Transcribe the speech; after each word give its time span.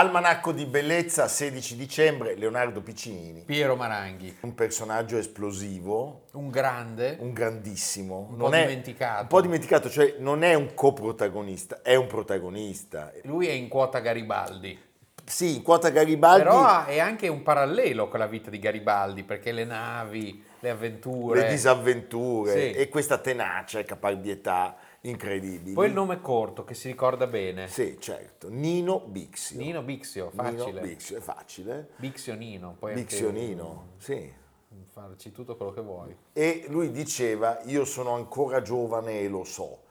Almanacco 0.00 0.52
di 0.52 0.64
Bellezza, 0.64 1.28
16 1.28 1.76
dicembre, 1.76 2.34
Leonardo 2.34 2.80
Piccinini. 2.80 3.42
Piero 3.44 3.76
Maranghi, 3.76 4.34
Un 4.40 4.54
personaggio 4.54 5.18
esplosivo, 5.18 6.22
un 6.32 6.48
grande, 6.48 7.18
un 7.20 7.34
grandissimo. 7.34 8.28
Un 8.30 8.36
non 8.38 8.48
po' 8.50 8.56
è- 8.56 8.60
dimenticato. 8.62 9.20
Un 9.20 9.28
po' 9.28 9.40
dimenticato, 9.42 9.90
cioè 9.90 10.14
non 10.18 10.42
è 10.42 10.54
un 10.54 10.72
coprotagonista, 10.72 11.82
è 11.82 11.96
un 11.96 12.06
protagonista. 12.06 13.12
lui 13.24 13.46
è 13.48 13.52
in 13.52 13.68
quota 13.68 13.98
Garibaldi, 13.98 14.88
Sì, 15.22 15.56
in 15.56 15.62
quota 15.62 15.90
Garibaldi 15.90 16.42
però 16.44 16.86
è 16.86 16.98
anche 16.98 17.28
un 17.28 17.42
parallelo 17.42 18.08
con 18.08 18.20
la 18.20 18.26
vita 18.26 18.48
di 18.48 18.58
Garibaldi, 18.58 19.22
perché 19.22 19.52
le 19.52 19.64
navi, 19.66 20.42
le 20.60 20.70
avventure... 20.70 21.42
le 21.42 21.48
disavventure 21.50 22.52
Sì. 22.52 22.70
e 22.78 22.88
questa 22.88 23.18
tenacia 23.18 23.78
e 23.78 23.84
caparbietà 23.84 24.76
incredibili. 25.02 25.74
Poi 25.74 25.86
il 25.86 25.92
nome 25.92 26.20
corto, 26.20 26.64
che 26.64 26.74
si 26.74 26.88
ricorda 26.88 27.26
bene. 27.26 27.68
Sì, 27.68 27.96
certo. 28.00 28.48
Nino 28.50 29.00
Bixio. 29.00 29.58
Nino 29.58 29.82
Bixio, 29.82 30.30
Nino 30.32 30.42
facile. 30.42 30.80
Bixio, 30.80 31.16
è 31.16 31.20
facile. 31.20 31.88
Bixio 31.96 32.34
Nino, 32.34 32.76
poi 32.78 32.92
anche- 32.92 33.02
Bixionino, 33.02 33.86
sì. 33.98 34.32
Farci 34.92 35.32
tutto 35.32 35.56
quello 35.56 35.72
che 35.72 35.80
vuoi. 35.80 36.16
E 36.32 36.66
lui 36.68 36.90
diceva, 36.90 37.60
io 37.64 37.84
sono 37.84 38.14
ancora 38.14 38.60
giovane 38.60 39.20
e 39.20 39.28
lo 39.28 39.44
so, 39.44 39.82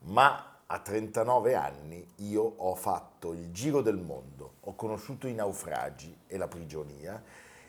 ma 0.00 0.56
a 0.66 0.78
39 0.80 1.54
anni 1.54 2.06
io 2.16 2.42
ho 2.56 2.74
fatto 2.74 3.32
il 3.32 3.50
giro 3.52 3.82
del 3.82 3.96
mondo, 3.96 4.54
ho 4.60 4.74
conosciuto 4.74 5.26
i 5.26 5.34
naufragi 5.34 6.16
e 6.26 6.36
la 6.36 6.48
prigionia 6.48 7.22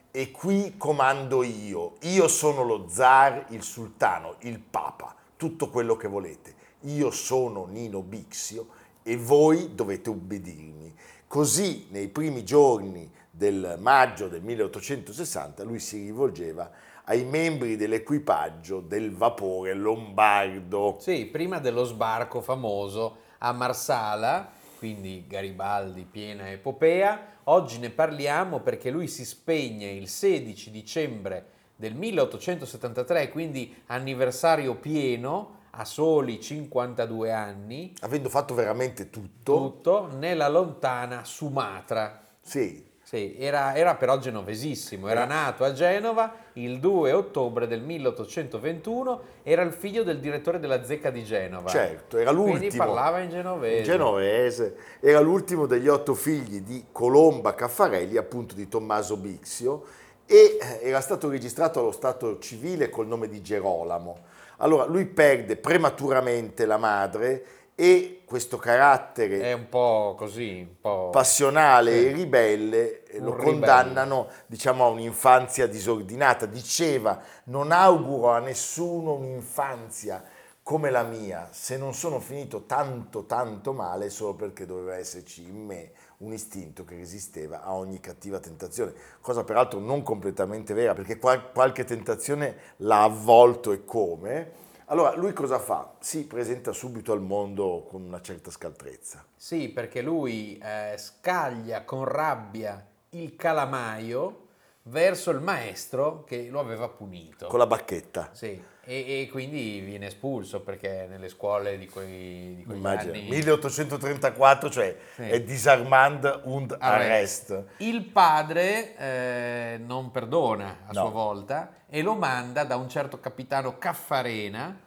e 0.09 0.31
qui 0.31 0.78
comando 0.78 1.44
io, 1.44 1.98
io 2.02 2.28
sono 2.28 2.64
lo 2.64 2.88
zar, 2.88 3.45
il 3.50 3.62
sultano, 3.62 4.36
il 4.40 4.59
papa, 4.59 5.16
tutto 5.36 5.70
quello 5.70 5.95
che 5.95 6.08
volete. 6.08 6.56
Io 6.81 7.11
sono 7.11 7.66
Nino 7.66 8.02
Bixio 8.02 8.67
e 9.03 9.17
voi 9.17 9.73
dovete 9.73 10.09
ubbidirmi. 10.09 10.94
Così 11.28 11.88
nei 11.89 12.08
primi 12.08 12.44
giorni 12.44 13.11
del 13.30 13.78
maggio 13.80 14.28
del 14.28 14.42
1860 14.42 15.64
lui 15.64 15.80
si 15.80 16.00
rivolgeva 16.06 16.72
ai 17.06 17.23
membri 17.23 17.75
dell'equipaggio 17.75 18.80
del 18.80 19.11
vapore 19.11 19.73
lombardo. 19.73 20.97
Sì, 21.00 21.25
prima 21.25 21.59
dello 21.59 21.84
sbarco 21.84 22.42
famoso 22.42 23.17
a 23.39 23.52
Marsala, 23.53 24.52
quindi 24.78 25.25
Garibaldi, 25.28 26.06
piena 26.09 26.50
epopea. 26.52 27.36
Oggi 27.45 27.80
ne 27.80 27.89
parliamo 27.89 28.59
perché 28.59 28.89
lui 28.89 29.08
si 29.08 29.23
spegne 29.23 29.89
il 29.89 30.09
16 30.09 30.69
dicembre 30.69 31.45
del 31.75 31.95
1873, 31.95 33.30
quindi 33.30 33.73
anniversario 33.86 34.75
pieno, 34.75 35.56
a 35.72 35.86
soli 35.86 36.42
52 36.42 37.32
anni, 37.32 37.94
Avendo 38.02 38.30
fatto 38.30 38.54
veramente 38.54 39.10
tutto, 39.10 39.54
tutto 39.54 40.09
nella 40.18 40.48
lontana 40.48 41.24
Sumatra. 41.24 42.26
sì, 42.42 42.86
Sì, 43.04 43.36
era, 43.38 43.74
era 43.76 43.96
però 43.96 44.18
genovesissimo, 44.18 45.08
era 45.08 45.24
nato 45.26 45.64
a 45.64 45.72
Genova 45.72 46.34
il 46.54 46.80
2 46.80 47.12
ottobre 47.14 47.68
del 47.68 47.82
1821, 47.82 49.22
era 49.44 49.62
il 49.62 49.72
figlio 49.72 50.04
del 50.04 50.20
direttore 50.20 50.59
della 50.59 50.84
zecca 50.84 51.09
di 51.09 51.24
Genova. 51.24 51.70
certo, 51.70 52.18
era 52.18 52.34
Quindi 52.34 52.59
l'ultimo. 52.62 52.84
parlava 52.84 53.20
in 53.20 53.30
genovese. 53.30 53.84
Genovese, 53.84 54.75
era 55.00 55.20
l'ultimo 55.20 55.68
degli 55.68 55.88
otto 55.88 56.16
figli 56.16 56.62
di 56.62 56.86
Colomba 56.91 57.53
Caffarelli, 57.53 58.18
appunto 58.18 58.56
di 58.56 58.68
Tommaso 58.68 59.16
Bixio, 59.16 59.86
e 60.25 60.58
eh, 60.59 60.80
era 60.81 61.00
stato 61.00 61.30
registrato 61.30 61.80
allo 61.80 61.94
stato 61.94 62.40
civile 62.40 62.90
col 62.90 63.08
nome 63.08 63.30
di 63.30 63.41
Gerolamo. 63.41 64.27
Allora, 64.57 64.85
lui 64.85 65.06
perde 65.06 65.56
prematuramente 65.57 66.66
la 66.66 66.78
madre 66.78 67.45
e 67.75 68.23
questo 68.25 68.57
carattere 68.57 69.40
È 69.41 69.53
un 69.53 69.69
po' 69.69 70.16
così, 70.18 70.66
un 70.68 70.79
po'... 70.81 71.09
passionale 71.12 71.91
Sì. 71.91 72.06
e 72.07 72.12
ribelle 72.12 73.03
eh, 73.03 73.19
Un 73.19 73.25
lo 73.25 73.31
ribelle. 73.35 73.51
condannano 73.51 74.28
diciamo 74.47 74.84
a 74.84 74.88
un'infanzia 74.88 75.67
disordinata 75.67 76.47
diceva 76.47 77.22
non 77.46 77.72
auguro 77.72 78.31
a 78.31 78.40
nessuno 78.40 79.13
un'infanzia 79.13 80.23
come 80.67 80.89
la 80.89 81.03
mia 81.03 81.47
se 81.51 81.78
non 81.78 81.94
sono 81.94 82.19
finito 82.19 82.66
tanto 82.66 83.23
tanto 83.23 83.72
male 83.72 84.09
solo 84.09 84.33
perché 84.33 84.66
doveva 84.66 84.97
esserci 84.97 85.41
in 85.44 85.63
me 85.63 85.91
un 86.17 86.33
istinto 86.33 86.83
che 86.83 86.97
resisteva 86.97 87.63
a 87.63 87.73
ogni 87.73 88.01
cattiva 88.01 88.39
tentazione 88.39 88.94
cosa 89.22 89.45
peraltro 89.45 89.79
non 89.79 90.03
completamente 90.03 90.73
vera 90.73 90.94
perché 90.94 91.19
qual- 91.19 91.53
qualche 91.53 91.85
tentazione 91.85 92.57
l'ha 92.79 93.03
avvolto 93.03 93.72
e 93.72 93.85
come 93.85 94.51
allora 94.88 95.16
lui 95.16 95.31
cosa 95.31 95.57
fa? 95.57 95.94
si 96.00 96.25
presenta 96.25 96.73
subito 96.73 97.13
al 97.13 97.22
mondo 97.22 97.85
con 97.89 98.01
una 98.01 98.19
certa 98.19 98.51
scaltrezza 98.51 99.23
Sì, 99.38 99.69
perché 99.69 100.01
lui 100.01 100.57
eh, 100.61 100.95
scaglia 100.97 101.85
con 101.85 102.03
rabbia 102.03 102.85
il 103.11 103.38
calamaio 103.38 104.47
verso 104.84 105.31
il 105.31 105.39
maestro 105.39 106.25
che 106.25 106.49
lo 106.49 106.59
aveva 106.59 106.89
punito. 106.89 107.47
con 107.47 107.57
la 107.59 107.67
bacchetta 107.67 108.31
Sì, 108.34 108.61
e, 108.90 109.22
e 109.24 109.30
quindi 109.30 109.81
viene 109.81 110.06
espulso 110.08 110.62
perché 110.62 111.08
nelle 111.09 111.28
scuole 111.28 111.78
di 111.78 111.90
quei, 111.90 112.56
di 112.56 112.64
quegli 112.64 112.78
Immagina, 112.78 113.12
anni... 113.12 113.28
1834, 113.28 114.70
cioè 114.70 114.96
Sì. 115.16 115.24
è 115.24 115.42
disarmand 115.42 116.42
und 116.46 116.74
arrest. 116.80 117.64
Il 117.80 118.06
padre 118.06 118.96
eh, 118.96 119.78
non 119.86 120.09
perdona 120.12 120.78
a 120.88 120.94
No. 120.94 121.02
sua 121.02 121.09
volta 121.09 121.74
e 121.90 122.02
lo 122.02 122.16
manda 122.16 122.64
da 122.64 122.78
un 122.78 122.88
certo 122.88 123.20
capitano 123.20 123.78
Caffarena. 123.78 124.80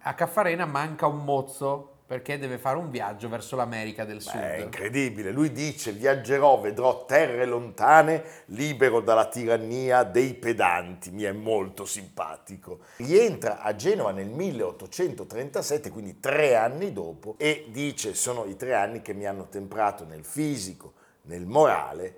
A 0.00 0.14
Caffarena 0.14 0.66
manca 0.66 1.06
un 1.06 1.22
mozzo 1.24 1.91
perché 2.12 2.38
deve 2.38 2.58
fare 2.58 2.76
un 2.76 2.90
viaggio 2.90 3.30
verso 3.30 3.56
l'America 3.56 4.04
del 4.04 4.20
Sud. 4.20 4.38
È 4.38 4.58
incredibile, 4.58 5.30
lui 5.30 5.50
dice 5.50 5.92
viaggerò, 5.92 6.60
vedrò 6.60 7.06
terre 7.06 7.46
lontane, 7.46 8.22
libero 8.48 9.00
dalla 9.00 9.24
tirannia 9.24 10.02
dei 10.02 10.34
pedanti, 10.34 11.10
mi 11.10 11.22
è 11.22 11.32
molto 11.32 11.86
simpatico. 11.86 12.80
Rientra 12.96 13.62
a 13.62 13.74
Genova 13.74 14.10
nel 14.10 14.28
1837, 14.28 15.88
quindi 15.88 16.20
tre 16.20 16.54
anni 16.54 16.92
dopo, 16.92 17.36
e 17.38 17.68
dice 17.70 18.12
sono 18.12 18.44
i 18.44 18.56
tre 18.56 18.74
anni 18.74 19.00
che 19.00 19.14
mi 19.14 19.24
hanno 19.24 19.48
temprato 19.48 20.04
nel 20.04 20.26
fisico, 20.26 20.92
nel 21.22 21.46
morale 21.46 22.16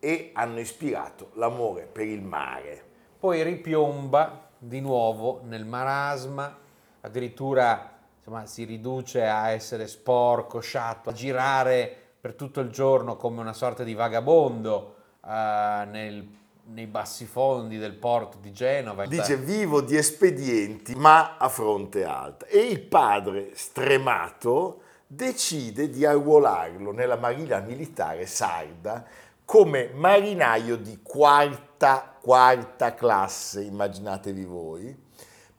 e 0.00 0.32
hanno 0.34 0.58
ispirato 0.58 1.30
l'amore 1.34 1.82
per 1.84 2.08
il 2.08 2.20
mare. 2.20 2.82
Poi 3.16 3.44
ripiomba 3.44 4.48
di 4.58 4.80
nuovo 4.80 5.42
nel 5.44 5.64
marasma, 5.64 6.58
addirittura 7.02 7.95
insomma, 8.26 8.46
si 8.46 8.64
riduce 8.64 9.24
a 9.24 9.50
essere 9.50 9.86
sporco, 9.86 10.58
sciatto, 10.58 11.10
a 11.10 11.12
girare 11.12 11.96
per 12.20 12.34
tutto 12.34 12.58
il 12.58 12.70
giorno 12.70 13.16
come 13.16 13.40
una 13.40 13.52
sorta 13.52 13.84
di 13.84 13.94
vagabondo 13.94 14.96
eh, 15.24 15.86
nel- 15.88 16.26
nei 16.68 16.86
bassi 16.86 17.24
fondi 17.24 17.78
del 17.78 17.94
porto 17.94 18.38
di 18.40 18.50
Genova. 18.50 19.06
Dice 19.06 19.36
vivo 19.36 19.80
di 19.80 19.96
espedienti 19.96 20.96
ma 20.96 21.36
a 21.36 21.48
fronte 21.48 22.04
alta 22.04 22.46
e 22.46 22.58
il 22.58 22.80
padre 22.80 23.50
stremato 23.54 24.80
decide 25.06 25.88
di 25.88 26.04
arruolarlo 26.04 26.90
nella 26.90 27.14
marina 27.14 27.60
militare 27.60 28.26
sarda 28.26 29.04
come 29.44 29.90
marinaio 29.94 30.76
di 30.76 30.98
quarta, 31.00 32.16
quarta 32.20 32.94
classe, 32.94 33.62
immaginatevi 33.62 34.44
voi. 34.44 35.04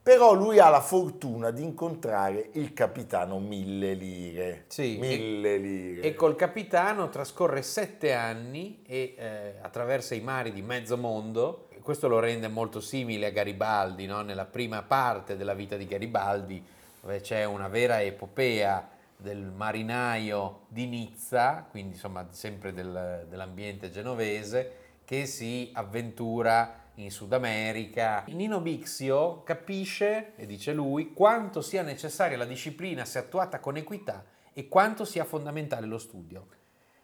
Però 0.08 0.32
lui 0.32 0.58
ha 0.58 0.70
la 0.70 0.80
fortuna 0.80 1.50
di 1.50 1.62
incontrare 1.62 2.48
il 2.52 2.72
capitano 2.72 3.38
Mille 3.40 3.92
Lire. 3.92 4.64
Sì, 4.68 4.96
Mille 4.98 5.58
Lire. 5.58 6.00
E 6.00 6.14
col 6.14 6.34
capitano 6.34 7.10
trascorre 7.10 7.60
sette 7.60 8.14
anni 8.14 8.80
e 8.86 9.14
eh, 9.18 9.54
attraversa 9.60 10.14
i 10.14 10.20
mari 10.20 10.54
di 10.54 10.62
mezzo 10.62 10.96
mondo. 10.96 11.68
Questo 11.82 12.08
lo 12.08 12.20
rende 12.20 12.48
molto 12.48 12.80
simile 12.80 13.26
a 13.26 13.30
Garibaldi, 13.30 14.06
no? 14.06 14.22
nella 14.22 14.46
prima 14.46 14.80
parte 14.80 15.36
della 15.36 15.52
vita 15.52 15.76
di 15.76 15.86
Garibaldi, 15.86 16.64
dove 17.02 17.20
c'è 17.20 17.44
una 17.44 17.68
vera 17.68 18.00
epopea 18.00 18.88
del 19.14 19.52
marinaio 19.54 20.60
di 20.68 20.86
Nizza, 20.86 21.66
quindi 21.70 21.96
insomma 21.96 22.26
sempre 22.30 22.72
del- 22.72 23.26
dell'ambiente 23.28 23.90
genovese, 23.90 24.72
che 25.04 25.26
si 25.26 25.70
avventura 25.74 26.87
in 26.98 27.10
Sud 27.10 27.32
America. 27.32 28.24
Nino 28.28 28.60
Bixio 28.60 29.42
capisce, 29.42 30.32
e 30.36 30.46
dice 30.46 30.72
lui, 30.72 31.12
quanto 31.12 31.60
sia 31.60 31.82
necessaria 31.82 32.36
la 32.36 32.44
disciplina 32.44 33.04
se 33.04 33.18
attuata 33.18 33.60
con 33.60 33.76
equità 33.76 34.24
e 34.52 34.68
quanto 34.68 35.04
sia 35.04 35.24
fondamentale 35.24 35.86
lo 35.86 35.98
studio. 35.98 36.46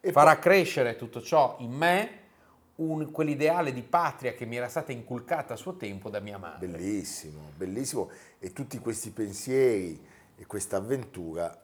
E 0.01 0.13
Farà 0.13 0.39
crescere 0.39 0.97
tutto 0.97 1.23
ciò 1.23 1.57
in 1.61 1.73
me 1.73 2.23
un- 2.77 3.11
quell'ideale 3.11 3.73
di 3.73 3.83
patria 3.83 4.35
che 4.35 4.45
mi 4.45 4.57
era 4.57 4.69
stata 4.69 4.93
inculcata 4.93 5.55
a 5.55 5.57
suo 5.57 5.77
tempo 5.77 6.11
da 6.11 6.21
mia 6.21 6.39
madre. 6.39 6.67
Bellissimo, 6.67 7.53
bellissimo. 7.57 8.11
E 8.39 8.53
tutti 8.53 8.79
questi 8.79 9.11
pensieri 9.11 10.05
e 10.37 10.47
questa 10.47 10.77
avventura 10.77 11.59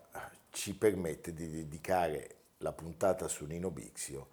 ci 0.51 0.75
permette 0.75 1.33
di 1.33 1.49
dedicare 1.51 2.37
la 2.59 2.73
puntata 2.73 3.29
su 3.29 3.45
Nino 3.47 3.71
Bixio 3.71 4.29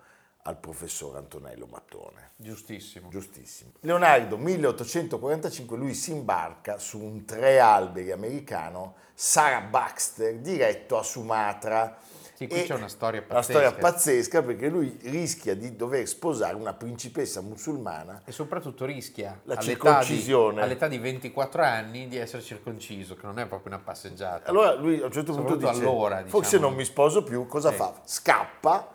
al 0.48 0.56
professor 0.58 1.18
Antonello 1.18 1.68
Mattone. 1.70 2.32
Giustissimo. 2.38 3.10
Giustissimo. 3.10 3.72
Leonardo, 3.82 4.38
1845, 4.38 5.76
lui 5.78 5.94
si 5.94 6.12
imbarca 6.12 6.78
su 6.78 7.00
un 7.02 7.26
tre 7.26 7.60
alberi 7.60 8.12
americano, 8.12 8.96
Sarah 9.14 9.60
Baxter, 9.62 10.36
diretto 10.38 10.98
a 10.98 11.04
Sumatra. 11.04 11.98
Sì, 12.34 12.48
qui 12.48 12.62
E 12.62 12.64
c'è 12.66 12.76
una 12.76 12.88
storia 12.88 13.20
Una 13.20 13.28
pazzesca. 13.40 13.60
storia 13.60 13.74
pazzesca 13.82 14.44
perché 14.44 14.70
lui 14.70 14.96
rischia 15.06 15.56
di 15.56 15.76
dover 15.76 16.08
sposare 16.08 16.54
una 16.56 16.72
principessa 16.74 17.42
musulmana 17.42 18.22
E 18.26 18.32
soprattutto 18.32 18.86
rischia 18.86 19.40
La 19.46 19.56
all'età 19.56 19.64
circoncisione. 19.64 20.54
di, 20.54 20.62
all'età 20.62 20.88
di 20.88 21.00
24 21.00 21.64
anni 21.64 22.08
di 22.08 22.16
essere 22.18 22.44
circonciso, 22.44 23.16
che 23.16 23.26
non 23.26 23.40
è 23.40 23.48
proprio 23.48 23.74
una 23.74 23.84
passeggiata. 23.84 24.50
Allora 24.52 24.76
lui 24.76 25.02
a 25.02 25.06
un 25.06 25.12
certo 25.12 25.34
punto 25.34 25.56
dice, 25.56 25.72
allora, 25.72 26.24
forse 26.28 26.52
diciamo. 26.52 26.68
non 26.70 26.76
mi 26.78 26.86
sposo 26.86 27.24
più, 27.24 27.48
cosa 27.48 27.72
Sì. 27.72 27.76
fa? 27.76 27.94
Scappa, 28.06 28.88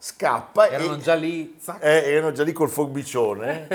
scappa 0.00 0.68
Erano 0.68 0.94
e 0.94 0.98
già 0.98 1.14
lì, 1.14 1.58
eh, 1.80 2.12
erano 2.12 2.32
già 2.32 2.44
lì 2.44 2.52
col 2.52 2.70
forbicione. 2.70 3.66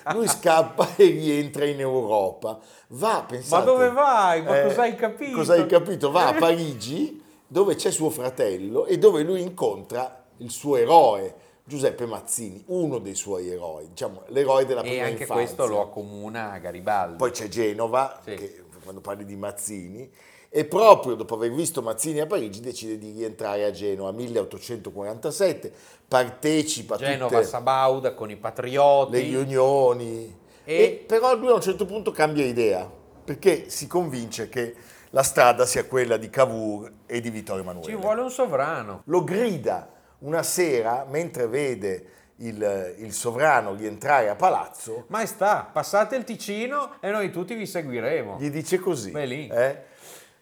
lui 0.12 0.26
scappa 0.26 0.96
e 0.96 1.06
rientra 1.06 1.66
in 1.66 1.80
Europa. 1.80 2.58
Va, 2.88 3.24
pensate, 3.28 3.64
Ma 3.64 3.70
dove 3.70 3.90
vai? 3.90 4.42
Ma 4.42 4.60
eh, 4.60 4.62
cosa 4.64 4.82
hai 4.82 4.94
capito? 4.96 5.36
Cosa 5.36 5.52
hai 5.54 5.66
capito? 5.66 6.10
Va 6.10 6.28
a 6.28 6.34
Parigi, 6.34 7.22
dove 7.46 7.74
c'è 7.74 7.90
suo 7.90 8.10
fratello 8.10 8.86
e 8.86 8.98
dove 8.98 9.22
lui 9.22 9.42
incontra 9.42 10.24
il 10.38 10.50
suo 10.50 10.76
eroe, 10.76 11.34
Giuseppe 11.64 12.06
Mazzini, 12.06 12.64
uno 12.68 12.98
dei 12.98 13.14
suoi 13.14 13.48
eroi, 13.48 13.88
diciamo 13.90 14.22
l'eroe 14.28 14.64
della 14.64 14.80
e 14.80 14.88
prima 14.88 15.04
anche 15.04 15.22
infanzia. 15.22 15.34
questo 15.34 15.66
lo 15.66 15.80
accomuna 15.82 16.52
a 16.52 16.58
Garibaldi. 16.58 17.16
Poi 17.16 17.30
c'è 17.30 17.46
Genova, 17.48 18.18
Sì. 18.24 18.34
che, 18.34 18.64
quando 18.82 19.00
parli 19.00 19.24
di 19.24 19.36
Mazzini, 19.36 20.10
e 20.52 20.64
proprio 20.64 21.14
dopo 21.14 21.36
aver 21.36 21.52
visto 21.52 21.80
Mazzini 21.80 22.18
a 22.20 22.26
Parigi 22.26 22.60
decide 22.60 22.98
di 22.98 23.12
rientrare 23.12 23.64
a 23.64 23.70
Genova, 23.70 24.10
1847, 24.10 25.72
partecipa 26.08 26.96
a 26.96 26.98
Genova, 26.98 27.36
tutte 27.36 27.44
Sabauda 27.48 28.14
con 28.14 28.30
i 28.30 28.36
patrioti. 28.36 29.12
le 29.12 29.20
riunioni, 29.20 30.38
E- 30.64 30.74
e... 30.82 31.04
però 31.06 31.34
lui 31.36 31.48
a 31.50 31.54
un 31.54 31.60
certo 31.60 31.86
punto 31.86 32.10
cambia 32.10 32.44
idea, 32.44 32.90
perché 33.24 33.70
si 33.70 33.86
convince 33.86 34.48
che 34.48 34.74
la 35.10 35.22
strada 35.22 35.66
sia 35.66 35.84
quella 35.86 36.16
di 36.16 36.30
Cavour 36.30 36.90
e 37.06 37.20
di 37.20 37.30
Vittorio 37.30 37.62
Emanuele. 37.62 37.88
Ci 37.88 37.96
vuole 37.96 38.20
un 38.20 38.30
sovrano. 38.30 39.02
Lo 39.06 39.24
grida 39.24 39.88
una 40.20 40.42
sera 40.42 41.06
mentre 41.08 41.46
vede 41.46 42.04
il, 42.36 42.94
il 42.98 43.12
sovrano 43.12 43.74
rientrare 43.74 44.28
a 44.28 44.34
palazzo, 44.34 45.04
Maestà, 45.08 45.68
passate 45.72 46.16
il 46.16 46.24
Ticino 46.24 46.96
e 47.00 47.10
noi 47.10 47.30
tutti 47.30 47.54
vi 47.54 47.66
seguiremo. 47.66 48.36
gli 48.38 48.50
dice 48.50 48.78
così. 48.78 49.10
Beh, 49.10 49.26
lì. 49.26 49.48
eh, 49.48 49.88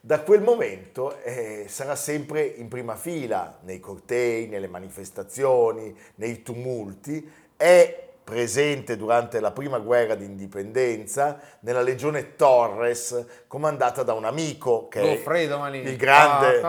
da 0.00 0.20
quel 0.22 0.42
momento 0.42 1.18
eh, 1.22 1.66
sarà 1.68 1.96
sempre 1.96 2.42
in 2.42 2.68
prima 2.68 2.94
fila 2.96 3.58
nei 3.62 3.80
cortei, 3.80 4.46
nelle 4.46 4.68
manifestazioni, 4.68 5.96
nei 6.16 6.42
tumulti, 6.42 7.30
è 7.56 8.06
presente 8.28 8.98
durante 8.98 9.40
la 9.40 9.52
prima 9.52 9.78
guerra 9.78 10.14
d'indipendenza 10.14 11.40
nella 11.60 11.80
legione 11.80 12.36
Torres 12.36 13.24
comandata 13.46 14.02
da 14.02 14.12
un 14.12 14.26
amico 14.26 14.86
che 14.88 15.00
Goffredo 15.00 15.64
è 15.64 15.76
il 15.76 15.96
grande 15.96 16.60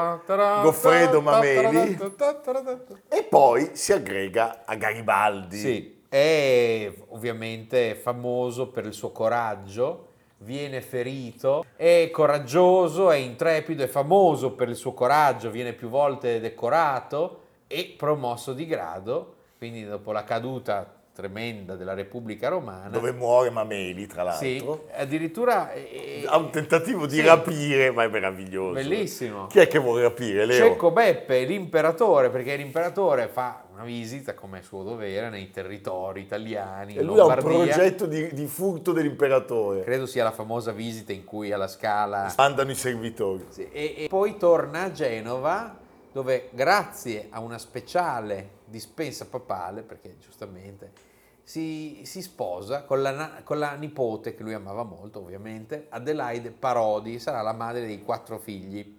Goffredo 0.61 1.19
Mameli 1.19 1.97
e 3.09 3.23
poi 3.23 3.71
si 3.73 3.91
aggrega 3.91 4.63
a 4.63 4.75
Garibaldi. 4.75 5.57
Sì, 5.57 6.03
è 6.07 6.91
ovviamente 7.09 7.93
famoso 7.95 8.69
per 8.69 8.85
il 8.85 8.93
suo 8.93 9.11
coraggio, 9.11 10.08
viene 10.39 10.81
ferito, 10.81 11.65
è 11.75 12.09
coraggioso, 12.11 13.11
è 13.11 13.17
intrepido, 13.17 13.83
è 13.83 13.87
famoso 13.87 14.51
per 14.53 14.69
il 14.69 14.75
suo 14.75 14.93
coraggio, 14.93 15.49
viene 15.51 15.73
più 15.73 15.89
volte 15.89 16.39
decorato 16.39 17.41
e 17.67 17.93
promosso 17.97 18.53
di 18.53 18.65
grado, 18.65 19.35
quindi 19.57 19.85
dopo 19.85 20.11
la 20.11 20.23
caduta 20.23 20.93
tremenda 21.13 21.75
della 21.75 21.93
Repubblica 21.93 22.47
Romana, 22.47 22.87
dove 22.87 23.11
muore 23.11 23.49
Mameli 23.49 24.07
tra 24.07 24.31
sì, 24.31 24.59
l'altro. 24.59 24.87
addirittura 24.95 25.73
eh, 25.73 26.23
Ha 26.25 26.37
un 26.37 26.49
tentativo 26.49 27.05
di 27.05 27.17
Sì. 27.17 27.25
rapire, 27.25 27.91
ma 27.91 28.03
è 28.03 28.07
meraviglioso. 28.07 28.73
bellissimo. 28.75 29.47
Chi 29.47 29.59
è 29.59 29.67
che 29.67 29.79
vuole 29.79 30.03
rapire, 30.03 30.45
Leo? 30.45 30.69
Cecco 30.69 30.91
Beppe, 30.91 31.43
l'imperatore, 31.43 32.29
perché 32.29 32.55
l'imperatore 32.55 33.27
fa 33.27 33.65
una 33.79 33.85
visita 33.87 34.33
come 34.33 34.59
è 34.59 34.61
suo 34.61 34.83
dovere 34.83 35.29
nei 35.29 35.49
territori 35.51 36.21
italiani, 36.21 36.95
E 36.95 37.01
lui 37.01 37.17
ha 37.17 37.23
un 37.23 37.29
Lombardia. 37.29 37.75
progetto 37.75 38.05
di, 38.05 38.33
di 38.33 38.45
furto 38.45 38.91
dell'imperatore. 38.91 39.83
Credo 39.83 40.05
sia 40.05 40.25
la 40.25 40.31
famosa 40.31 40.73
visita 40.73 41.13
in 41.13 41.23
cui 41.23 41.53
alla 41.53 41.69
Scala 41.69 42.33
Mandano 42.35 42.71
i 42.71 42.75
servitori. 42.75 43.45
E, 43.71 43.93
e 43.97 44.07
poi 44.09 44.35
torna 44.37 44.83
a 44.83 44.91
Genova 44.91 45.77
dove 46.11 46.49
grazie 46.51 47.27
a 47.29 47.39
una 47.39 47.57
speciale 47.57 48.57
dispensa 48.65 49.27
papale, 49.27 49.81
perché 49.81 50.17
giustamente 50.19 50.91
si, 51.43 52.01
si 52.03 52.21
sposa 52.21 52.83
con 52.83 53.01
la, 53.01 53.41
con 53.43 53.59
la 53.59 53.73
nipote 53.75 54.35
che 54.35 54.43
lui 54.43 54.53
amava 54.53 54.83
molto 54.83 55.19
ovviamente, 55.19 55.85
Adelaide 55.89 56.51
Parodi, 56.51 57.17
sarà 57.17 57.41
la 57.41 57.53
madre 57.53 57.85
dei 57.85 58.03
quattro 58.03 58.39
figli. 58.39 58.97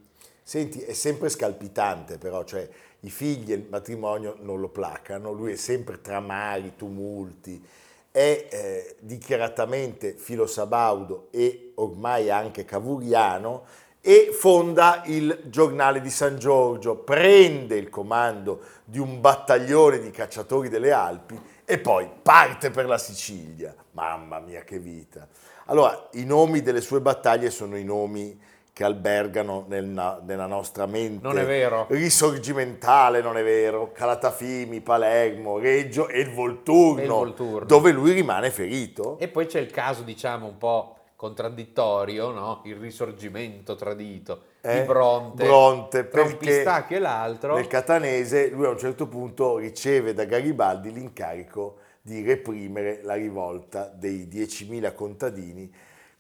Senti, 0.50 0.80
è 0.80 0.94
sempre 0.94 1.28
scalpitante 1.28 2.18
però, 2.18 2.42
cioè 2.42 2.68
i 3.02 3.08
figli 3.08 3.52
e 3.52 3.54
il 3.54 3.68
matrimonio 3.70 4.34
non 4.40 4.58
lo 4.58 4.68
placano, 4.68 5.30
lui 5.30 5.52
è 5.52 5.56
sempre 5.56 6.00
tra 6.00 6.18
mari, 6.18 6.72
tumulti, 6.74 7.64
è 8.10 8.48
eh, 8.50 8.96
dichiaratamente 8.98 10.12
filosabaudo 10.14 11.28
e 11.30 11.70
ormai 11.76 12.30
anche 12.30 12.64
cavuriano 12.64 13.62
e 14.00 14.30
fonda 14.32 15.02
il 15.04 15.42
giornale 15.44 16.00
di 16.00 16.10
San 16.10 16.36
Giorgio, 16.36 16.96
prende 16.96 17.76
il 17.76 17.88
comando 17.88 18.60
di 18.84 18.98
un 18.98 19.20
battaglione 19.20 20.00
di 20.00 20.10
cacciatori 20.10 20.68
delle 20.68 20.90
Alpi 20.90 21.40
e 21.64 21.78
poi 21.78 22.10
parte 22.20 22.70
per 22.70 22.86
la 22.86 22.98
Sicilia. 22.98 23.72
Mamma 23.92 24.40
mia 24.40 24.64
che 24.64 24.80
vita! 24.80 25.28
Allora, 25.66 26.08
i 26.14 26.24
nomi 26.24 26.60
delle 26.60 26.80
sue 26.80 27.00
battaglie 27.00 27.50
sono 27.50 27.76
i 27.76 27.84
nomi 27.84 28.36
che 28.80 28.86
albergano 28.86 29.66
nel 29.68 29.84
nella 29.84 30.46
nostra 30.46 30.86
mente. 30.86 31.26
Non 31.26 31.38
è 31.38 31.44
vero. 31.44 31.84
Risorgimentale, 31.90 33.20
non 33.20 33.36
è 33.36 33.42
vero. 33.42 33.92
Calatafimi, 33.92 34.80
Palermo, 34.80 35.58
Reggio 35.58 36.08
e 36.08 36.20
il 36.20 36.32
Volturno, 36.32 36.98
E 37.00 37.02
il 37.04 37.08
Volturno. 37.10 37.66
dove 37.66 37.92
lui 37.92 38.12
rimane 38.12 38.50
ferito. 38.50 39.18
E 39.18 39.28
poi 39.28 39.44
c'è 39.44 39.60
il 39.60 39.70
caso, 39.70 40.02
diciamo, 40.02 40.46
un 40.46 40.56
po' 40.56 40.96
contraddittorio, 41.14 42.30
no? 42.30 42.62
il 42.64 42.76
risorgimento 42.76 43.76
tradito 43.76 44.44
Eh, 44.62 44.80
di 44.80 44.86
Bronte, 44.86 45.44
Bronte, 45.44 46.08
tra 46.08 46.22
un 46.22 46.36
pistacchio 46.38 46.96
e 46.96 47.00
l'altro. 47.00 47.56
Nel 47.56 47.66
catanese 47.66 48.48
lui 48.48 48.64
a 48.64 48.70
un 48.70 48.78
certo 48.78 49.06
punto 49.08 49.58
riceve 49.58 50.14
da 50.14 50.24
Garibaldi 50.24 50.90
l'incarico 50.90 51.76
di 52.00 52.22
reprimere 52.22 53.00
la 53.02 53.12
rivolta 53.12 53.92
dei 53.94 54.26
10.000 54.26 54.94
contadini 54.94 55.70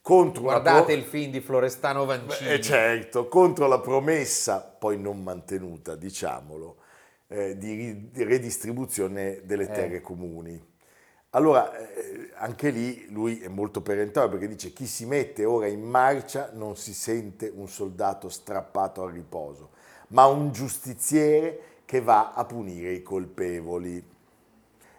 contro 0.02 0.42
Guardate 0.42 0.84
pro- 0.84 0.94
il 0.94 1.02
film 1.04 1.30
di 1.30 1.40
Florestano 1.40 2.04
Vancini. 2.04 2.50
Eh, 2.50 2.60
certo, 2.60 3.28
contro 3.28 3.66
la 3.66 3.80
promessa, 3.80 4.60
poi 4.60 4.98
non 4.98 5.22
mantenuta, 5.22 5.94
diciamolo, 5.94 6.76
eh, 7.28 7.56
di 7.56 8.10
redistribuzione 8.14 9.42
delle 9.44 9.64
Eh. 9.64 9.72
terre 9.72 10.00
comuni. 10.00 10.68
Allora, 11.32 11.76
eh, 11.76 12.30
anche 12.34 12.70
lì 12.70 13.06
lui 13.10 13.38
è 13.38 13.46
molto 13.46 13.82
perentorio 13.82 14.30
perché 14.30 14.48
dice 14.48 14.72
chi 14.72 14.86
si 14.86 15.06
mette 15.06 15.44
ora 15.44 15.68
in 15.68 15.82
marcia 15.82 16.50
non 16.54 16.76
si 16.76 16.92
sente 16.92 17.52
un 17.54 17.68
soldato 17.68 18.28
strappato 18.28 19.04
al 19.04 19.12
riposo, 19.12 19.70
ma 20.08 20.26
un 20.26 20.50
giustiziere 20.50 21.60
che 21.84 22.00
va 22.00 22.32
a 22.32 22.44
punire 22.44 22.90
i 22.90 23.02
colpevoli. 23.02 24.04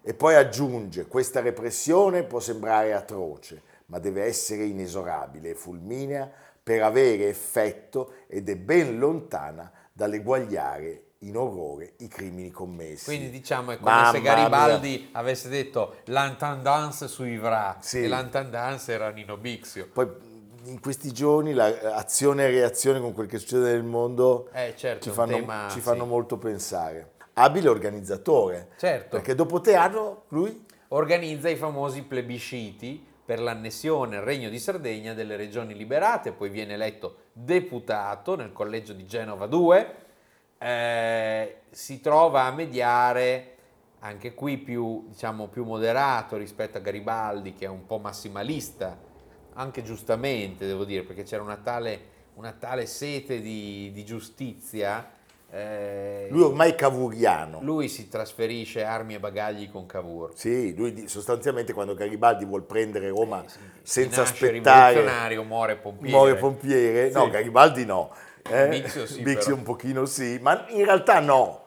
E 0.03 0.13
poi 0.13 0.35
aggiunge, 0.35 1.05
questa 1.07 1.41
repressione 1.41 2.23
può 2.23 2.39
sembrare 2.39 2.93
atroce, 2.93 3.61
ma 3.91 3.99
deve 3.99 4.23
essere 4.23 4.63
inesorabile 4.63 5.49
e 5.49 5.53
fulminea 5.53 6.31
per 6.63 6.81
avere 6.81 7.27
effetto 7.27 8.13
ed 8.27 8.47
è 8.47 8.55
ben 8.55 8.97
lontana 8.97 9.69
dall'eguagliare 9.91 11.03
in 11.19 11.35
orrore 11.35 11.93
i 11.97 12.07
crimini 12.07 12.49
commessi. 12.51 13.03
Quindi 13.05 13.29
diciamo 13.29 13.71
è 13.71 13.77
come 13.77 13.91
Mamma 13.91 14.11
se 14.11 14.21
Garibaldi 14.21 15.09
avesse 15.11 15.49
detto 15.49 15.95
l'intendance 16.05 17.07
suivra 17.07 17.77
Sì. 17.81 18.03
e 18.03 18.07
l'intendance 18.07 18.91
era 18.91 19.09
Nino 19.09 19.35
Bixio. 19.37 19.89
Poi 19.91 20.07
in 20.65 20.79
questi 20.79 21.11
giorni 21.11 21.53
l'azione 21.53 22.45
e 22.45 22.51
reazione 22.51 23.01
con 23.01 23.11
quel 23.13 23.27
che 23.27 23.39
succede 23.39 23.71
nel 23.71 23.83
mondo 23.83 24.49
Eh 24.53 24.73
certo, 24.77 25.03
ci 25.03 25.09
fanno, 25.13 25.33
tema, 25.33 25.67
ci 25.69 25.75
sì. 25.77 25.81
fanno 25.81 26.05
molto 26.05 26.37
pensare. 26.37 27.11
Abile 27.33 27.67
organizzatore, 27.69 28.69
Certo. 28.77 29.09
perché 29.09 29.35
dopo 29.35 29.59
Teano 29.59 30.23
lui 30.29 30.65
Organizza 30.93 31.47
i 31.49 31.55
famosi 31.55 32.03
plebisciti 32.03 33.07
per 33.23 33.39
l'annessione 33.39 34.17
al 34.17 34.23
Regno 34.23 34.49
di 34.49 34.59
Sardegna 34.59 35.13
delle 35.13 35.35
regioni 35.35 35.75
liberate, 35.75 36.31
poi 36.31 36.49
viene 36.49 36.73
eletto 36.73 37.17
deputato 37.33 38.35
nel 38.35 38.51
collegio 38.51 38.93
di 38.93 39.05
Genova 39.05 39.45
2, 39.45 39.95
eh, 40.57 41.61
si 41.69 41.99
trova 42.01 42.43
a 42.43 42.51
mediare 42.51 43.55
anche 43.99 44.33
qui 44.33 44.57
più, 44.57 45.05
diciamo, 45.07 45.47
più 45.47 45.63
moderato 45.63 46.37
rispetto 46.37 46.77
a 46.77 46.81
Garibaldi 46.81 47.53
che 47.53 47.65
è 47.65 47.69
un 47.69 47.85
po' 47.85 47.99
massimalista, 47.99 48.97
anche 49.53 49.83
giustamente 49.83 50.65
devo 50.65 50.85
dire, 50.85 51.03
perché 51.03 51.23
c'era 51.23 51.43
una 51.43 51.57
tale, 51.57 51.99
una 52.35 52.51
tale 52.51 52.85
sete 52.85 53.41
di, 53.41 53.91
di 53.93 54.03
giustizia. 54.03 55.19
Eh, 55.53 56.27
Lui 56.29 56.43
ormai 56.43 56.71
è 56.71 56.75
cavuriano. 56.75 57.59
lui 57.61 57.89
si 57.89 58.07
trasferisce 58.07 58.83
armi 58.83 59.15
e 59.15 59.19
bagagli 59.19 59.69
con 59.69 59.85
Cavour. 59.85 60.31
Sì, 60.35 60.73
lui 60.75 61.07
sostanzialmente 61.07 61.73
quando 61.73 61.93
Garibaldi 61.93 62.45
vuol 62.45 62.63
prendere 62.63 63.09
Roma 63.09 63.43
Eh, 63.43 63.49
sì. 63.49 63.57
senza 63.81 64.21
aspettare 64.21 64.93
rivoluzionario, 64.93 65.43
muore 65.43 65.75
pompiere. 65.75 66.11
muore 66.15 66.35
pompiere, 66.35 67.09
no, 67.11 67.25
Sì. 67.25 67.29
Garibaldi 67.31 67.85
no. 67.85 68.11
Eh? 68.49 68.67
Bixio 68.69 69.05
sì, 69.05 69.21
Bixio 69.21 69.53
un 69.55 69.63
pochino 69.63 70.05
sì, 70.05 70.39
ma 70.41 70.65
in 70.69 70.85
realtà 70.85 71.19
no. 71.19 71.59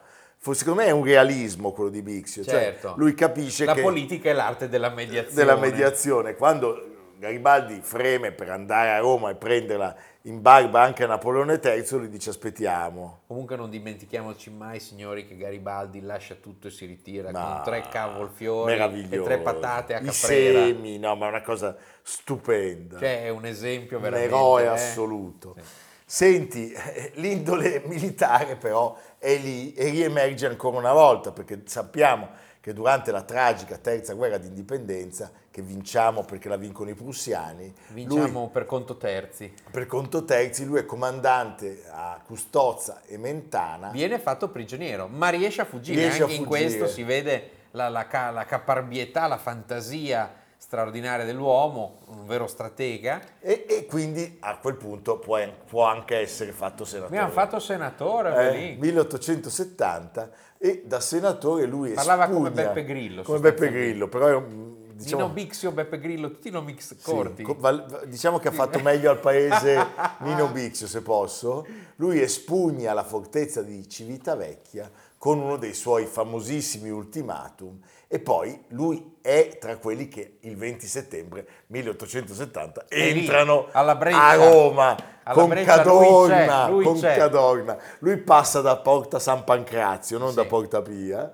Secondo 0.51 0.81
me 0.81 0.87
è 0.87 0.91
un 0.91 1.03
realismo 1.03 1.71
quello 1.71 1.89
di 1.89 2.01
Bixio, 2.03 2.43
Certo. 2.43 2.89
cioè 2.89 2.97
lui 2.97 3.15
capisce 3.15 3.65
La 3.65 3.73
che 3.73 3.81
politica 3.81 4.29
è 4.29 4.33
l'arte 4.33 4.67
della 4.69 4.89
mediazione. 4.89 5.33
della 5.35 5.55
mediazione, 5.55 6.35
quando 6.35 6.93
Garibaldi 7.17 7.79
freme 7.81 8.31
per 8.31 8.49
andare 8.51 8.89
a 8.91 8.99
Roma 8.99 9.31
e 9.31 9.35
prenderla 9.35 9.95
in 10.25 10.41
barba 10.41 10.81
anche 10.81 11.03
a 11.03 11.07
Napoleone 11.07 11.59
III, 11.63 11.85
lui 11.91 12.09
dice 12.09 12.31
aspettiamo. 12.31 13.21
Comunque 13.27 13.55
non 13.55 13.69
dimentichiamoci 13.69 14.49
mai, 14.49 14.79
signori, 14.79 15.27
che 15.27 15.37
Garibaldi 15.37 16.01
lascia 16.01 16.35
tutto 16.35 16.67
e 16.67 16.71
si 16.71 16.85
ritira 16.85 17.29
Ma 17.31 17.41
con 17.41 17.61
tre 17.63 17.87
cavolfiori 17.89 18.73
e 19.09 19.21
tre 19.21 19.37
patate 19.39 19.93
a 19.93 19.99
I 19.99 20.05
caprera. 20.05 20.13
semi, 20.13 20.97
no, 20.97 21.15
ma 21.15 21.27
è 21.27 21.29
una 21.29 21.41
cosa 21.41 21.75
stupenda. 22.01 22.97
Cioè 22.97 23.23
è 23.23 23.29
un 23.29 23.45
esempio 23.45 23.97
un 23.97 24.03
veramente... 24.03 24.33
eroe 24.33 24.63
eh. 24.63 24.67
assoluto. 24.67 25.55
Senti, 26.07 26.71
eh, 26.71 27.11
l'indole 27.15 27.83
militare 27.85 28.55
però 28.55 28.97
è 29.19 29.35
lì 29.37 29.73
e 29.73 29.89
riemerge 29.89 30.47
ancora 30.47 30.77
una 30.77 30.93
volta, 30.93 31.31
perché 31.31 31.61
sappiamo 31.65 32.29
che 32.61 32.73
durante 32.73 33.11
la 33.11 33.21
tragica 33.21 33.77
terza 33.77 34.13
guerra 34.13 34.39
d'indipendenza, 34.39 35.31
che 35.55 35.61
vinciamo 35.61 36.23
perché 36.25 36.49
la 36.49 36.57
vincono 36.57 36.89
i 36.89 36.95
prussiani, 36.95 37.73
Vinciamo 37.93 38.39
lui, 38.41 38.49
per 38.51 38.65
conto 38.65 38.97
terzi. 38.97 39.53
per 39.71 39.85
conto 39.85 40.25
terzi, 40.25 40.65
lui 40.65 40.79
è 40.79 40.85
comandante 40.85 41.83
a 41.89 42.19
Custozza 42.25 43.03
e 43.05 43.17
Mentana. 43.17 43.87
Viene 43.91 44.19
fatto 44.19 44.49
prigioniero, 44.49 45.07
ma 45.07 45.29
riesce 45.29 45.61
a 45.61 45.65
fuggire. 45.65 46.01
Riesce 46.01 46.23
Anche 46.23 46.33
a 46.33 46.37
in 46.39 46.43
fuggire. 46.43 46.65
questo 46.67 46.87
si 46.87 47.03
vede 47.03 47.49
la, 47.71 47.87
la 47.87 48.05
la 48.31 48.43
caparbietà, 48.43 49.27
la 49.27 49.37
fantasia 49.37 50.29
straordinaria 50.57 51.23
dell'uomo, 51.23 51.99
un 52.07 52.25
vero 52.25 52.47
stratega. 52.47 53.21
E, 53.39 53.65
e 53.69 53.85
quindi 53.85 54.35
a 54.41 54.57
quel 54.57 54.75
punto 54.75 55.19
può, 55.19 55.39
può 55.69 55.85
anche 55.85 56.17
essere 56.17 56.51
fatto 56.51 56.83
senatore. 56.83 57.15
Mi 57.15 57.21
hanno 57.23 57.31
fatto 57.31 57.59
senatore, 57.59 58.49
Eh, 58.49 58.57
lì. 58.57 58.75
1870 58.77 60.29
e 60.57 60.83
da 60.85 60.99
senatore 60.99 61.65
lui 61.65 61.91
Parlava 61.91 62.27
come 62.27 62.51
Beppe 62.51 62.83
Grillo, 62.83 63.21
come 63.23 63.39
Beppe. 63.39 63.69
Grillo 63.69 64.09
però 64.09 64.27
è 64.27 64.35
un, 64.35 64.83
diciamo, 64.95 65.21
Nino 65.23 65.33
Bixio, 65.33 65.71
Beppe 65.71 65.99
Grillo, 65.99 66.31
tutti 66.31 66.49
nomi 66.49 66.75
sì, 66.79 66.95
corti. 67.01 67.43
co- 67.43 67.55
val- 67.59 68.03
diciamo 68.07 68.39
che 68.39 68.47
ha 68.47 68.51
fatto 68.51 68.79
meglio 68.79 69.09
al 69.09 69.19
paese 69.19 69.85
Nino 70.19 70.47
Bixio 70.47 70.87
se 70.87 71.01
posso 71.01 71.65
lui 71.97 72.21
espugna 72.21 72.93
la 72.93 73.03
fortezza 73.03 73.61
di 73.61 73.87
Civitavecchia 73.89 74.89
con 75.17 75.39
uno 75.39 75.57
dei 75.57 75.73
suoi 75.73 76.05
famosissimi 76.05 76.89
ultimatum 76.89 77.79
e 78.07 78.19
poi 78.19 78.63
lui 78.69 79.17
è 79.21 79.57
tra 79.59 79.77
quelli 79.77 80.07
che 80.07 80.37
il 80.41 80.55
20 80.55 80.85
settembre 80.87 81.47
1870 81.67 82.85
È 82.87 83.11
lì, 83.11 83.19
entrano 83.21 83.67
alla 83.71 83.95
Breccia. 83.95 84.23
a 84.23 84.35
Roma 84.35 84.95
con 85.33 85.49
Breccia 85.49 85.83
lui 85.83 86.05
Cadorna, 86.05 86.65
c'è, 86.65 86.69
lui 86.69 86.83
con 86.83 86.99
c'è. 86.99 87.17
Cadorna. 87.17 87.77
Lui 87.99 88.17
passa 88.17 88.61
da 88.61 88.77
Porta 88.77 89.17
San 89.17 89.43
Pancrazio, 89.43 90.19
non 90.19 90.29
Sì. 90.29 90.35
da 90.35 90.45
Porta 90.45 90.81
Pia, 90.83 91.33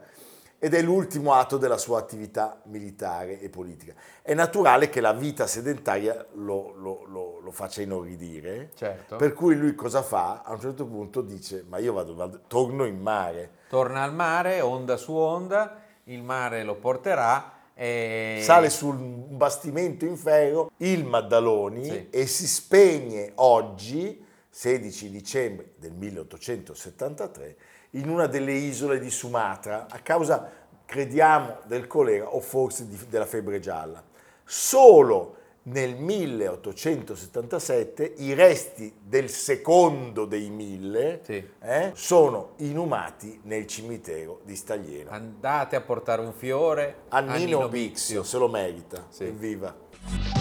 ed 0.63 0.75
è 0.75 0.81
l'ultimo 0.83 1.33
atto 1.33 1.57
della 1.57 1.79
sua 1.79 1.97
attività 1.97 2.61
militare 2.65 3.39
e 3.39 3.49
politica. 3.49 3.95
È 4.21 4.35
naturale 4.35 4.89
che 4.89 5.01
la 5.01 5.11
vita 5.11 5.47
sedentaria 5.47 6.23
lo, 6.33 6.75
lo- 6.75 7.03
lo- 7.07 7.39
lo 7.39 7.51
faccia 7.51 7.81
inorridire, 7.81 8.69
Certo. 8.75 9.15
per 9.15 9.33
cui 9.33 9.55
lui 9.55 9.73
cosa 9.73 10.03
fa? 10.03 10.43
A 10.45 10.51
un 10.53 10.59
certo 10.59 10.85
punto 10.85 11.21
dice, 11.21 11.65
ma 11.67 11.79
io 11.79 11.93
vado, 11.93 12.13
vado- 12.13 12.41
torno 12.45 12.85
in 12.85 12.99
mare. 13.01 13.49
Torna 13.69 14.03
al 14.03 14.13
mare, 14.13 14.61
onda 14.61 14.97
su 14.97 15.13
onda, 15.15 15.81
il 16.03 16.21
mare 16.21 16.63
lo 16.63 16.75
porterà 16.75 17.53
e... 17.73 18.41
Sale 18.43 18.69
su 18.69 18.89
un 18.89 19.35
bastimento 19.35 20.05
in 20.05 20.15
ferro, 20.15 20.69
il 20.77 21.05
Maddaloni, 21.05 21.85
Sì. 21.85 22.07
e 22.11 22.27
si 22.27 22.45
spegne 22.45 23.31
oggi, 23.35 24.23
16 24.47 25.09
dicembre 25.09 25.71
del 25.77 25.93
1873, 25.93 27.55
in 27.91 28.09
una 28.09 28.27
delle 28.27 28.53
isole 28.53 28.99
di 28.99 29.09
Sumatra, 29.09 29.87
a 29.89 29.99
causa, 29.99 30.49
crediamo, 30.85 31.57
del 31.65 31.87
colera 31.87 32.33
o 32.33 32.39
forse 32.39 32.87
di- 32.87 32.97
della 33.09 33.25
febbre 33.25 33.59
gialla. 33.59 34.01
Solo 34.43 35.35
nel 35.63 35.95
1877 35.95 38.13
i 38.17 38.33
resti 38.33 38.93
del 38.99 39.29
secondo 39.29 40.25
dei 40.25 40.49
mille 40.49 41.21
Sì. 41.23 41.47
eh, 41.61 41.91
sono 41.93 42.53
inumati 42.57 43.39
nel 43.43 43.67
cimitero 43.67 44.41
di 44.43 44.55
Staglieno. 44.55 45.11
Andate 45.11 45.75
a 45.75 45.81
portare 45.81 46.21
un 46.21 46.33
fiore 46.33 47.03
A 47.09 47.19
Nino 47.19 47.67
Bixio, 47.69 48.23
se 48.23 48.37
lo 48.37 48.47
merita. 48.47 49.05
Sì. 49.09 49.25
Evviva. 49.25 50.40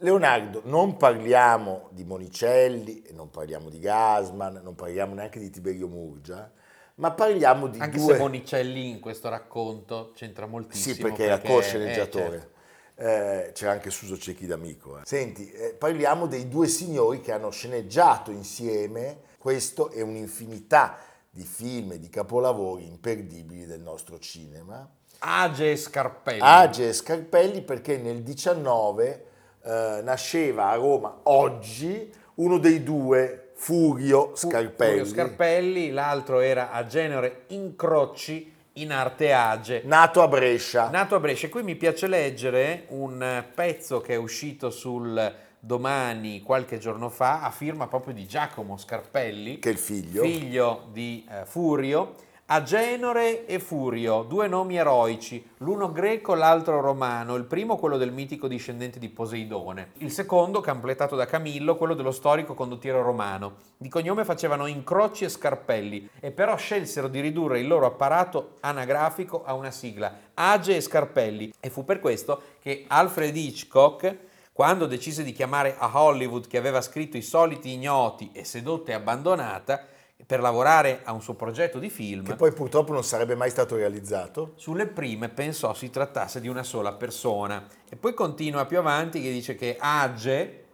Leonardo, 0.00 0.60
non 0.64 0.98
parliamo 0.98 1.88
di 1.90 2.04
Monicelli, 2.04 3.02
e 3.02 3.12
non 3.12 3.30
parliamo 3.30 3.70
di 3.70 3.78
Gasman, 3.78 4.60
non 4.62 4.74
parliamo 4.74 5.14
neanche 5.14 5.38
di 5.38 5.48
Tiberio 5.48 5.88
Murgia, 5.88 6.50
ma 6.96 7.12
parliamo 7.12 7.66
di 7.66 7.78
Anche 7.78 7.98
due... 7.98 8.12
se 8.14 8.18
Monicelli 8.18 8.90
in 8.90 9.00
questo 9.00 9.30
racconto 9.30 10.12
c'entra 10.14 10.46
moltissimo. 10.46 10.94
Sì, 10.94 11.00
perché 11.00 11.24
era 11.24 11.40
co-sceneggiatore. 11.40 12.24
eh, 12.26 12.38
certo. 12.40 12.54
Eh, 12.98 13.52
c'era 13.52 13.72
anche 13.72 13.90
Suso 13.90 14.18
Cecchi 14.18 14.46
d'Amico. 14.46 14.98
eh. 14.98 15.02
Senti, 15.04 15.50
eh, 15.50 15.74
parliamo 15.74 16.26
dei 16.26 16.48
due 16.48 16.66
signori 16.68 17.20
che 17.22 17.32
hanno 17.32 17.50
sceneggiato 17.50 18.30
insieme. 18.30 19.20
Questo 19.38 19.90
è 19.90 20.02
un'infinità 20.02 20.98
di 21.30 21.44
film 21.44 21.92
e 21.92 21.98
di 21.98 22.08
capolavori 22.10 22.86
imperdibili 22.86 23.64
del 23.66 23.80
nostro 23.80 24.18
cinema. 24.18 24.86
Age 25.18 25.72
e 25.72 25.76
Scarpelli. 25.76 26.40
Age 26.42 26.88
e 26.88 26.92
Scarpelli 26.92 27.62
perché 27.62 27.96
nel 27.96 28.22
19 28.22 29.25
eh, 29.66 30.00
nasceva 30.02 30.68
a 30.68 30.74
Roma 30.76 31.20
oggi 31.24 32.12
uno 32.34 32.58
dei 32.58 32.82
due, 32.82 33.50
Furio 33.54 34.32
Fu- 34.34 34.48
Scarpelli, 34.48 34.98
Furio 34.98 35.04
Scarpelli, 35.06 35.90
l'altro 35.90 36.40
era 36.40 36.70
a 36.70 36.86
Genere 36.86 37.44
Incrocci 37.48 38.54
in 38.74 38.92
arte 38.92 39.32
Age. 39.32 39.82
nato 39.84 40.22
a 40.22 40.28
Brescia. 40.28 40.90
Nato 40.90 41.14
a 41.14 41.20
Brescia, 41.20 41.48
qui 41.48 41.62
mi 41.62 41.76
piace 41.76 42.06
leggere 42.06 42.84
un 42.88 43.44
pezzo 43.54 44.00
che 44.00 44.14
è 44.14 44.16
uscito 44.16 44.70
sul 44.70 45.34
Domani 45.58 46.42
qualche 46.42 46.78
giorno 46.78 47.08
fa, 47.08 47.42
a 47.42 47.50
firma 47.50 47.88
proprio 47.88 48.14
di 48.14 48.26
Giacomo 48.26 48.76
Scarpelli, 48.76 49.58
che 49.58 49.70
è 49.70 49.72
il 49.72 49.78
figlio. 49.78 50.22
figlio 50.22 50.88
di 50.92 51.26
eh, 51.28 51.44
Furio, 51.44 52.14
Agenore 52.48 53.44
e 53.46 53.58
Furio, 53.58 54.22
due 54.22 54.46
nomi 54.46 54.76
eroici, 54.76 55.44
l'uno 55.56 55.90
greco, 55.90 56.36
l'altro 56.36 56.80
romano, 56.80 57.34
il 57.34 57.42
primo 57.42 57.76
quello 57.76 57.96
del 57.96 58.12
mitico 58.12 58.46
discendente 58.46 59.00
di 59.00 59.08
Poseidone, 59.08 59.90
il 59.98 60.12
secondo, 60.12 60.60
completato 60.60 61.16
da 61.16 61.26
Camillo, 61.26 61.74
quello 61.74 61.94
dello 61.94 62.12
storico 62.12 62.54
condottiero 62.54 63.02
romano. 63.02 63.54
Di 63.76 63.88
cognome 63.88 64.24
facevano 64.24 64.66
incroci 64.66 65.24
e 65.24 65.28
scarpelli 65.28 66.08
e 66.20 66.30
però 66.30 66.54
scelsero 66.54 67.08
di 67.08 67.18
ridurre 67.18 67.58
il 67.58 67.66
loro 67.66 67.86
apparato 67.86 68.58
anagrafico 68.60 69.42
a 69.44 69.52
una 69.54 69.72
sigla, 69.72 70.16
Age 70.34 70.76
e 70.76 70.80
Scarpelli, 70.80 71.52
e 71.58 71.68
fu 71.68 71.84
per 71.84 71.98
questo 71.98 72.40
che 72.62 72.84
Alfred 72.86 73.34
Hitchcock 73.34 74.18
quando 74.52 74.86
decise 74.86 75.24
di 75.24 75.32
chiamare 75.32 75.74
a 75.76 75.90
Hollywood 76.00 76.46
che 76.46 76.58
aveva 76.58 76.80
scritto 76.80 77.16
I 77.16 77.22
soliti 77.22 77.72
ignoti 77.72 78.30
e 78.32 78.44
sedotta 78.44 78.92
e 78.92 78.94
abbandonata 78.94 79.84
per 80.24 80.40
lavorare 80.40 81.02
a 81.04 81.12
un 81.12 81.20
suo 81.20 81.34
progetto 81.34 81.78
di 81.78 81.90
film, 81.90 82.24
Che 82.24 82.34
poi 82.34 82.52
purtroppo 82.52 82.92
non 82.92 83.04
sarebbe 83.04 83.34
mai 83.34 83.50
stato 83.50 83.76
realizzato. 83.76 84.54
sulle 84.56 84.86
prime 84.86 85.28
pensò 85.28 85.74
si 85.74 85.90
trattasse 85.90 86.40
di 86.40 86.48
una 86.48 86.62
sola 86.62 86.92
persona. 86.94 87.64
E 87.88 87.96
poi 87.96 88.14
continua 88.14 88.64
più 88.64 88.78
avanti 88.78 89.20
che 89.20 89.30
dice 89.30 89.54
che 89.54 89.76
Age 89.78 90.64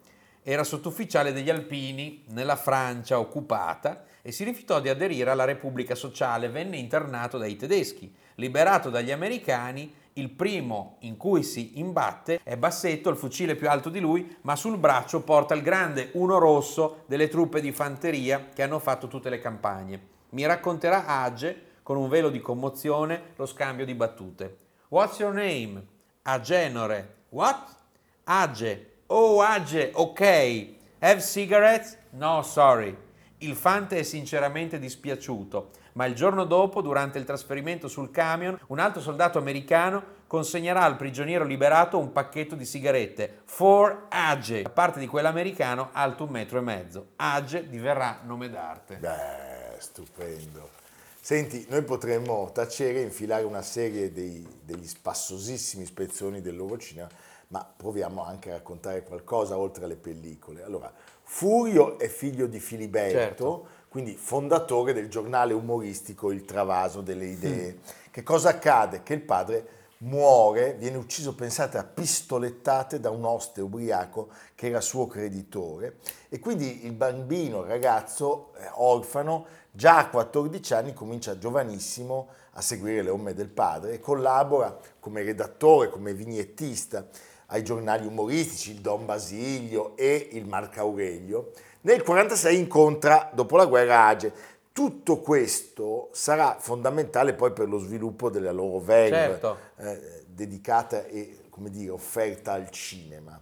era 0.42 0.64
sottufficiale 0.64 1.32
degli 1.32 1.50
Alpini 1.50 2.24
nella 2.28 2.56
Francia 2.56 3.18
occupata 3.18 4.04
e 4.22 4.32
si 4.32 4.44
rifiutò 4.44 4.80
di 4.80 4.88
aderire 4.88 5.30
alla 5.30 5.44
Repubblica 5.44 5.94
Sociale, 5.94 6.48
venne 6.48 6.76
internato 6.76 7.36
dai 7.36 7.56
tedeschi. 7.56 8.12
Liberato 8.36 8.88
dagli 8.88 9.10
americani, 9.10 9.92
il 10.14 10.30
primo 10.30 10.96
in 11.00 11.16
cui 11.16 11.42
si 11.42 11.78
imbatte 11.78 12.40
è 12.42 12.56
Bassetto, 12.56 13.08
il 13.08 13.16
fucile 13.16 13.54
più 13.54 13.68
alto 13.68 13.88
di 13.88 14.00
lui, 14.00 14.36
ma 14.42 14.56
sul 14.56 14.76
braccio 14.76 15.22
porta 15.22 15.54
il 15.54 15.62
grande 15.62 16.10
uno 16.14 16.38
rosso 16.38 17.04
delle 17.06 17.28
truppe 17.28 17.60
di 17.60 17.72
fanteria 17.72 18.48
che 18.52 18.62
hanno 18.62 18.78
fatto 18.78 19.08
tutte 19.08 19.30
le 19.30 19.40
campagne. 19.40 20.00
Mi 20.30 20.44
racconterà 20.46 21.06
Age, 21.06 21.70
con 21.82 21.96
un 21.96 22.08
velo 22.08 22.30
di 22.30 22.40
commozione, 22.40 23.32
lo 23.36 23.46
scambio 23.46 23.84
di 23.84 23.94
battute. 23.94 24.56
What's 24.88 25.18
your 25.18 25.32
name? 25.32 25.86
Agenore. 26.22 27.14
What? 27.30 27.76
Age. 28.24 28.90
Oh, 29.06 29.40
Age, 29.40 29.90
ok. 29.94 30.66
Have 31.00 31.20
cigarettes? 31.20 31.98
No, 32.10 32.42
sorry. 32.42 32.96
Il 33.38 33.56
fante 33.56 33.98
è 33.98 34.02
sinceramente 34.04 34.78
dispiaciuto, 34.78 35.70
ma 35.92 36.06
il 36.06 36.14
giorno 36.14 36.44
dopo, 36.44 36.80
durante 36.80 37.18
il 37.18 37.24
trasferimento 37.24 37.88
sul 37.88 38.10
camion, 38.10 38.58
un 38.68 38.78
altro 38.78 39.00
soldato 39.00 39.38
americano 39.38 40.20
consegnerà 40.26 40.82
al 40.82 40.96
prigioniero 40.96 41.44
liberato 41.44 41.98
un 41.98 42.10
pacchetto 42.10 42.54
di 42.54 42.64
sigarette 42.64 43.40
for 43.44 44.06
Age, 44.08 44.62
da 44.62 44.70
parte 44.70 44.98
di 44.98 45.06
quell'americano 45.06 45.90
alto 45.92 46.24
un 46.24 46.30
metro 46.30 46.58
e 46.58 46.62
mezzo. 46.62 47.08
Age 47.16 47.68
diverrà 47.68 48.20
nome 48.24 48.48
d'arte. 48.48 48.96
Beh, 48.96 49.76
stupendo. 49.78 50.80
Senti, 51.20 51.66
noi 51.68 51.82
potremmo 51.82 52.50
tacere 52.52 53.00
e 53.00 53.02
infilare 53.02 53.44
una 53.44 53.62
serie 53.62 54.10
dei, 54.10 54.44
degli 54.64 54.86
spassosissimi 54.86 55.84
spezzoni 55.84 56.40
del 56.40 56.56
loro 56.56 56.78
cinema, 56.78 57.08
ma 57.48 57.70
proviamo 57.76 58.24
anche 58.24 58.50
a 58.50 58.54
raccontare 58.54 59.04
qualcosa 59.04 59.58
oltre 59.58 59.84
alle 59.84 59.96
pellicole. 59.96 60.64
Allora, 60.64 60.92
Furio 61.22 61.98
è 61.98 62.08
figlio 62.08 62.46
di 62.46 62.58
Filiberto, 62.58 63.18
Certo. 63.18 63.68
Quindi 63.92 64.16
fondatore 64.16 64.94
del 64.94 65.10
giornale 65.10 65.52
umoristico 65.52 66.32
Il 66.32 66.46
Travaso 66.46 67.02
delle 67.02 67.26
Idee. 67.26 67.80
Che 68.10 68.22
cosa 68.22 68.48
accade? 68.48 69.02
Che 69.02 69.12
il 69.12 69.20
padre 69.20 69.66
muore, 69.98 70.76
viene 70.78 70.96
ucciso, 70.96 71.34
pensate, 71.34 71.76
a 71.76 71.84
pistolettate 71.84 73.00
da 73.00 73.10
un 73.10 73.22
oste 73.26 73.60
ubriaco 73.60 74.30
che 74.54 74.68
era 74.68 74.80
suo 74.80 75.06
creditore 75.06 75.98
e 76.30 76.38
quindi 76.38 76.86
il 76.86 76.92
bambino, 76.92 77.60
il 77.60 77.66
ragazzo 77.66 78.54
eh, 78.56 78.70
orfano, 78.76 79.44
già 79.70 79.98
a 79.98 80.08
14 80.08 80.72
anni 80.72 80.94
comincia 80.94 81.36
giovanissimo 81.36 82.28
a 82.52 82.62
seguire 82.62 83.02
le 83.02 83.10
orme 83.10 83.34
del 83.34 83.48
padre 83.48 83.92
e 83.92 84.00
collabora 84.00 84.74
come 85.00 85.22
redattore, 85.22 85.90
come 85.90 86.14
vignettista 86.14 87.06
ai 87.48 87.62
giornali 87.62 88.06
umoristici, 88.06 88.70
il 88.70 88.80
Don 88.80 89.04
Basilio 89.04 89.94
e 89.98 90.30
il 90.32 90.46
Marco 90.46 90.80
Aurelio. 90.80 91.52
Nel 91.82 92.02
46 92.02 92.56
incontra, 92.58 93.30
dopo 93.32 93.56
la 93.56 93.66
guerra, 93.66 94.06
Age. 94.06 94.32
Tutto 94.72 95.20
questo 95.20 96.08
sarà 96.12 96.56
fondamentale 96.58 97.34
poi 97.34 97.52
per 97.52 97.68
lo 97.68 97.78
sviluppo 97.78 98.30
della 98.30 98.52
loro 98.52 98.78
verve 98.78 99.16
Certo. 99.16 99.56
eh, 99.76 100.22
dedicata 100.26 101.04
e, 101.04 101.40
come 101.50 101.68
dire, 101.70 101.90
offerta 101.90 102.52
al 102.52 102.70
cinema. 102.70 103.38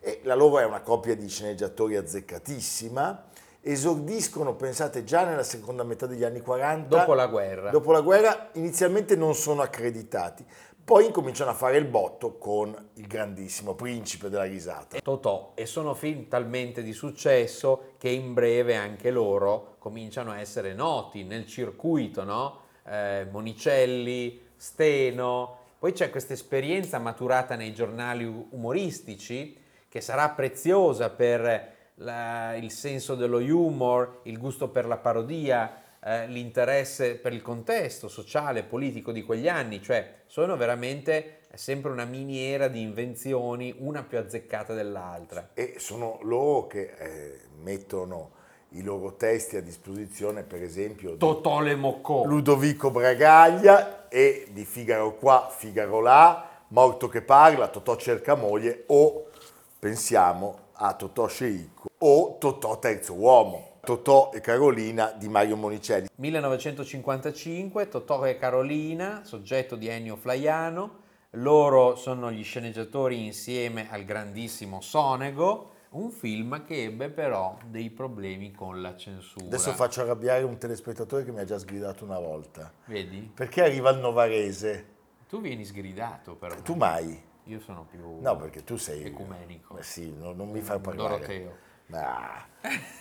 E 0.00 0.20
la 0.24 0.34
loro 0.34 0.58
è 0.58 0.64
una 0.64 0.80
coppia 0.80 1.14
di 1.14 1.28
sceneggiatori 1.28 1.96
azzeccatissima, 1.96 3.26
esordiscono, 3.60 4.54
pensate, 4.56 5.04
già 5.04 5.24
nella 5.24 5.44
seconda 5.44 5.84
metà 5.84 6.06
degli 6.06 6.24
anni 6.24 6.40
40. 6.40 6.88
Dopo 6.98 7.14
la 7.14 7.26
guerra. 7.26 7.70
Dopo 7.70 7.92
la 7.92 8.00
guerra 8.00 8.48
inizialmente 8.54 9.14
non 9.14 9.34
sono 9.36 9.62
accreditati, 9.62 10.44
poi 10.84 11.06
incominciano 11.06 11.50
a 11.50 11.54
fare 11.54 11.76
il 11.76 11.84
botto 11.84 12.38
con 12.38 12.90
il 12.94 13.06
grandissimo 13.06 13.74
principe 13.74 14.28
della 14.28 14.44
risata. 14.44 14.98
Totò 15.00 15.52
e 15.54 15.66
sono 15.66 15.94
film 15.94 16.28
talmente 16.28 16.82
di 16.82 16.92
successo 16.92 17.92
che 17.98 18.08
in 18.08 18.32
breve 18.34 18.74
anche 18.74 19.10
loro 19.10 19.76
cominciano 19.78 20.32
a 20.32 20.40
essere 20.40 20.74
noti 20.74 21.22
nel 21.22 21.46
circuito, 21.46 22.24
no? 22.24 22.60
Eh, 22.84 23.26
Monicelli, 23.30 24.40
Steno, 24.56 25.58
poi 25.78 25.92
c'è 25.92 26.10
questa 26.10 26.32
esperienza 26.32 26.98
maturata 26.98 27.54
nei 27.54 27.72
giornali 27.72 28.24
umoristici 28.50 29.56
che 29.88 30.00
sarà 30.00 30.30
preziosa 30.30 31.10
per 31.10 31.80
la- 31.96 32.54
il 32.56 32.70
senso 32.70 33.14
dello 33.14 33.38
humor, 33.38 34.20
il 34.24 34.38
gusto 34.38 34.68
per 34.68 34.86
la 34.86 34.96
parodia, 34.96 35.81
eh, 36.04 36.26
l'interesse 36.26 37.16
per 37.16 37.32
il 37.32 37.42
contesto 37.42 38.08
sociale 38.08 38.60
e 38.60 38.64
politico 38.64 39.12
di 39.12 39.22
quegli 39.22 39.48
anni, 39.48 39.82
cioè 39.82 40.22
sono 40.26 40.56
veramente 40.56 41.40
sempre 41.54 41.90
una 41.90 42.04
miniera 42.04 42.68
di 42.68 42.80
invenzioni, 42.80 43.74
una 43.78 44.02
più 44.02 44.18
azzeccata 44.18 44.74
dell'altra. 44.74 45.50
E 45.54 45.74
sono 45.78 46.18
loro 46.22 46.66
che 46.66 46.94
eh, 46.98 47.40
mettono 47.62 48.40
i 48.70 48.82
loro 48.82 49.16
testi 49.16 49.56
a 49.56 49.62
disposizione, 49.62 50.42
per 50.42 50.62
esempio, 50.62 51.16
Totò 51.16 51.60
le 51.60 51.74
Moccò. 51.74 52.24
Ludovico 52.24 52.90
Bragaglia 52.90 54.08
e 54.08 54.48
di 54.50 54.64
Figaro 54.64 55.16
qua, 55.16 55.48
Figaro 55.54 56.00
là, 56.00 56.48
Morto 56.68 57.08
che 57.08 57.20
parla, 57.20 57.68
Totò 57.68 57.96
cerca 57.96 58.34
moglie 58.34 58.84
o 58.86 59.26
pensiamo 59.78 60.58
a 60.72 60.94
Totò 60.94 61.26
Sceicco 61.26 61.88
o 61.98 62.38
Totò 62.38 62.78
terzo 62.78 63.12
uomo, 63.12 63.71
Totò 63.84 64.30
e 64.32 64.40
Carolina 64.40 65.10
di 65.10 65.28
Mario 65.28 65.56
Monicelli. 65.56 66.06
1955, 66.14 67.88
Totò 67.88 68.24
e 68.24 68.36
Carolina, 68.36 69.24
soggetto 69.24 69.74
di 69.74 69.88
Ennio 69.88 70.14
Flaiano, 70.14 71.00
loro 71.30 71.96
sono 71.96 72.30
gli 72.30 72.44
sceneggiatori 72.44 73.24
insieme 73.24 73.90
al 73.90 74.04
grandissimo 74.04 74.80
Sonego, 74.80 75.70
un 75.90 76.12
film 76.12 76.64
che 76.64 76.84
ebbe 76.84 77.08
però 77.08 77.58
dei 77.66 77.90
problemi 77.90 78.52
con 78.52 78.80
la 78.80 78.96
censura. 78.96 79.46
Adesso 79.46 79.72
faccio 79.72 80.02
arrabbiare 80.02 80.44
un 80.44 80.58
telespettatore 80.58 81.24
che 81.24 81.32
mi 81.32 81.40
ha 81.40 81.44
già 81.44 81.58
sgridato 81.58 82.04
una 82.04 82.20
volta. 82.20 82.72
Vedi? 82.84 83.32
Perché 83.34 83.64
arriva 83.64 83.90
il 83.90 83.98
Novarese? 83.98 84.86
Tu 85.28 85.40
vieni 85.40 85.64
sgridato 85.64 86.36
però. 86.36 86.54
Tu 86.62 86.74
mai? 86.74 87.20
Io 87.46 87.58
sono 87.58 87.84
più 87.90 88.20
No, 88.20 88.36
perché 88.36 88.62
tu 88.62 88.76
sei... 88.76 89.02
ecumenico. 89.02 89.76
Eh 89.76 89.82
sì, 89.82 90.14
no- 90.16 90.32
non 90.32 90.50
mi 90.50 90.60
fai 90.60 90.78
parlare. 90.78 91.14
Doroteo. 91.16 91.70
Ma- 91.92 92.50